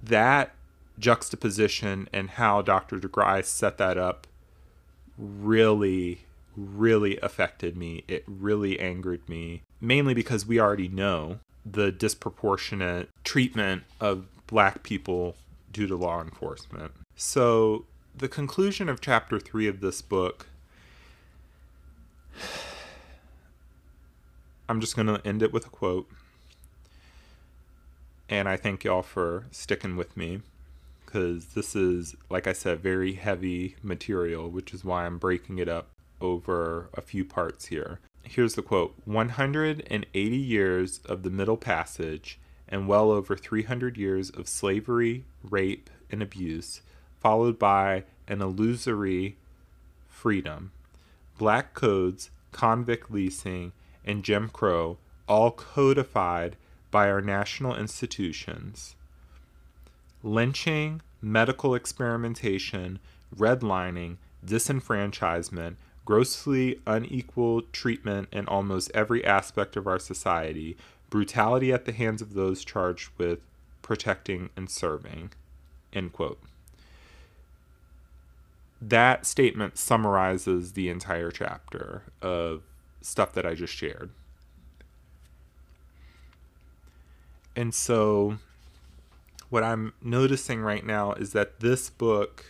That 0.03 0.55
juxtaposition 0.98 2.09
and 2.11 2.31
how 2.31 2.62
Dr. 2.62 2.98
DeGruy 2.98 3.44
set 3.44 3.76
that 3.76 3.98
up 3.98 4.26
really, 5.18 6.22
really 6.57 7.18
affected 7.18 7.76
me. 7.76 8.03
It 8.09 8.24
really 8.26 8.81
angered 8.81 9.29
me, 9.29 9.61
mainly 9.79 10.14
because 10.14 10.46
we 10.46 10.59
already 10.59 10.88
know 10.88 11.40
the 11.70 11.92
disproportionate 11.92 13.11
treatment 13.22 13.83
of 14.00 14.24
black 14.46 14.83
people 14.83 15.37
due 15.70 15.87
to 15.87 15.96
law 15.96 16.22
enforcement. 16.22 16.92
So, 17.14 17.85
the 18.16 18.29
conclusion 18.29 18.88
of 18.88 19.03
chapter 19.03 19.38
three 19.38 19.66
of 19.66 19.83
this 19.83 20.00
book 20.00 20.46
I'm 24.70 24.80
just 24.80 24.94
going 24.94 25.09
to 25.09 25.20
end 25.26 25.42
it 25.42 25.52
with 25.52 25.66
a 25.66 25.68
quote. 25.68 26.09
And 28.28 28.48
I 28.48 28.56
thank 28.56 28.85
y'all 28.85 29.02
for 29.02 29.46
sticking 29.50 29.96
with 29.96 30.16
me 30.16 30.42
because 31.04 31.46
this 31.54 31.74
is, 31.74 32.14
like 32.28 32.46
I 32.46 32.52
said, 32.52 32.78
very 32.78 33.14
heavy 33.14 33.74
material, 33.83 34.48
which 34.48 34.72
is 34.72 34.85
why 34.85 35.06
I'm 35.06 35.18
breaking 35.18 35.59
it 35.59 35.68
up 35.68 35.88
over 36.20 36.88
a 36.94 37.00
few 37.00 37.24
parts 37.24 37.66
here. 37.66 37.98
Here's 38.22 38.54
the 38.54 38.62
quote 38.62 38.94
180 39.06 40.37
years 40.37 41.00
of 41.04 41.24
the 41.24 41.30
Middle 41.30 41.56
Passage 41.56 42.38
and 42.68 42.87
well 42.87 43.11
over 43.11 43.37
300 43.37 43.96
years 43.96 44.30
of 44.30 44.46
slavery, 44.46 45.24
rape, 45.42 45.90
and 46.12 46.22
abuse, 46.22 46.80
followed 47.18 47.59
by 47.59 48.04
an 48.28 48.40
illusory 48.40 49.37
freedom. 50.06 50.70
Black 51.38 51.74
codes, 51.74 52.30
convict 52.52 53.11
leasing, 53.11 53.72
and 54.05 54.25
Jim 54.25 54.49
Crow, 54.49 54.99
all 55.29 55.51
codified 55.51 56.57
by 56.91 57.09
our 57.11 57.21
national 57.21 57.77
institutions. 57.77 58.97
Lynching, 60.23 61.01
medical 61.23 61.75
experimentation, 61.75 62.99
redlining, 63.37 64.17
disenfranchisement, 64.45 65.77
grossly 66.05 66.81
unequal 66.87 67.63
treatment 67.73 68.29
in 68.33 68.47
almost 68.49 68.91
every 68.95 69.25
aspect 69.25 69.77
of 69.77 69.87
our 69.87 69.99
society, 69.99 70.77
brutality 71.09 71.73
at 71.73 71.85
the 71.85 71.93
hands 71.93 72.21
of 72.21 72.35
those 72.35 72.65
charged 72.65 73.11
with 73.19 73.41
protecting 73.83 74.51
and 74.57 74.71
serving. 74.71 75.31
End 75.93 76.13
quote. 76.13 76.41
That 78.81 79.27
statement 79.27 79.77
summarizes 79.77 80.73
the 80.73 80.89
entire 80.89 81.31
chapter 81.31 82.05
of 82.23 82.63
stuff 83.01 83.33
that 83.33 83.47
I 83.47 83.55
just 83.55 83.75
shared. 83.75 84.11
And 87.57 87.75
so, 87.75 88.39
what 89.49 89.63
I'm 89.63 89.93
noticing 90.03 90.61
right 90.61 90.85
now 90.85 91.13
is 91.13 91.33
that 91.33 91.61
this 91.61 91.91
book 91.91 92.45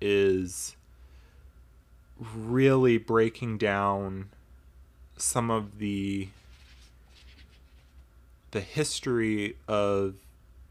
is 0.00 0.76
really 2.34 2.98
breaking 2.98 3.58
down 3.58 4.28
some 5.16 5.50
of 5.50 5.78
the 5.78 6.28
the 8.50 8.60
history 8.60 9.56
of 9.66 10.14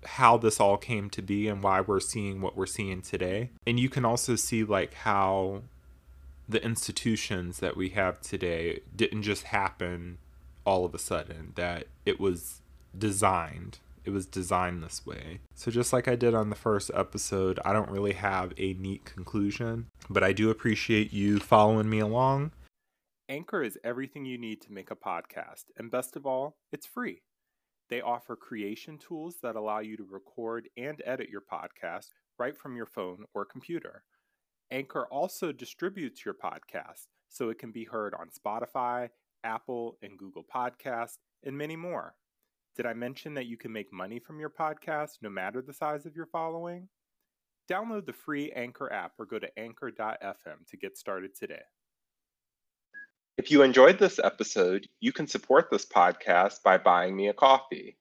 how 0.06 0.38
this 0.38 0.60
all 0.60 0.78
came 0.78 1.10
to 1.10 1.22
be 1.22 1.48
and 1.48 1.64
why 1.64 1.82
we're 1.82 2.00
seeing 2.00 2.42
what 2.42 2.56
we're 2.56 2.66
seeing 2.66 3.02
today. 3.02 3.50
And 3.66 3.80
you 3.80 3.90
can 3.90 4.06
also 4.06 4.36
see 4.36 4.64
like 4.64 4.94
how 4.94 5.64
the 6.52 6.64
institutions 6.64 7.60
that 7.60 7.78
we 7.78 7.90
have 7.90 8.20
today 8.20 8.82
didn't 8.96 9.24
just 9.24 9.44
happen 9.44 10.18
all 10.66 10.86
of 10.86 10.94
a 10.94 11.00
sudden, 11.00 11.54
that 11.56 11.88
it 12.06 12.20
was 12.20 12.62
designed. 12.98 13.80
It 14.04 14.10
was 14.10 14.26
designed 14.26 14.84
this 14.84 15.06
way. 15.06 15.40
So, 15.56 15.72
just 15.72 15.94
like 15.94 16.08
I 16.08 16.16
did 16.16 16.34
on 16.34 16.50
the 16.50 16.56
first 16.56 16.92
episode, 16.94 17.60
I 17.64 17.72
don't 17.72 17.90
really 17.90 18.14
have 18.14 18.54
a 18.58 18.74
neat 18.74 19.06
conclusion, 19.06 19.88
but 20.10 20.24
I 20.24 20.34
do 20.34 20.50
appreciate 20.50 21.14
you 21.14 21.40
following 21.40 21.90
me 21.90 22.00
along. 22.00 22.52
Anchor 23.30 23.64
is 23.64 23.80
everything 23.84 24.26
you 24.26 24.38
need 24.38 24.62
to 24.62 24.74
make 24.74 24.92
a 24.92 24.96
podcast, 24.96 25.66
and 25.78 25.90
best 25.90 26.16
of 26.16 26.26
all, 26.26 26.58
it's 26.72 26.86
free. 26.86 27.22
They 27.90 28.02
offer 28.02 28.36
creation 28.36 28.98
tools 28.98 29.38
that 29.44 29.56
allow 29.56 29.80
you 29.80 29.96
to 29.98 30.04
record 30.04 30.68
and 30.76 31.02
edit 31.06 31.30
your 31.30 31.42
podcast 31.42 32.08
right 32.38 32.58
from 32.58 32.76
your 32.76 32.86
phone 32.86 33.26
or 33.34 33.46
computer. 33.46 34.04
Anchor 34.72 35.06
also 35.12 35.52
distributes 35.52 36.24
your 36.24 36.34
podcast 36.34 37.08
so 37.28 37.50
it 37.50 37.60
can 37.60 37.72
be 37.72 37.84
heard 37.84 38.14
on 38.14 38.30
Spotify, 38.30 39.10
Apple, 39.44 39.98
and 40.02 40.18
Google 40.18 40.44
Podcasts, 40.44 41.18
and 41.44 41.58
many 41.58 41.76
more. 41.76 42.16
Did 42.76 42.86
I 42.86 42.94
mention 42.94 43.34
that 43.34 43.48
you 43.48 43.58
can 43.58 43.74
make 43.74 43.92
money 43.92 44.20
from 44.20 44.40
your 44.40 44.50
podcast 44.50 45.18
no 45.22 45.30
matter 45.30 45.62
the 45.62 45.74
size 45.74 46.06
of 46.06 46.16
your 46.16 46.26
following? 46.26 46.88
Download 47.70 48.06
the 48.06 48.14
free 48.14 48.52
Anchor 48.54 48.92
app 48.92 49.14
or 49.20 49.26
go 49.26 49.40
to 49.40 49.60
anchor.fm 49.60 50.68
to 50.70 50.78
get 50.78 50.98
started 50.98 51.36
today. 51.36 51.64
If 53.38 53.52
you 53.52 53.64
enjoyed 53.64 54.00
this 54.00 54.20
episode, 54.24 54.88
you 55.00 55.12
can 55.12 55.28
support 55.28 55.68
this 55.70 55.86
podcast 55.86 56.64
by 56.64 56.78
buying 56.78 57.16
me 57.16 57.28
a 57.28 57.34
coffee. 57.34 57.98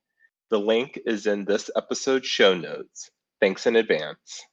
The 0.49 0.59
link 0.59 0.99
is 1.05 1.25
in 1.25 1.45
this 1.45 1.69
episode's 1.75 2.27
show 2.27 2.53
notes. 2.53 3.09
Thanks 3.39 3.65
in 3.65 3.75
advance. 3.75 4.43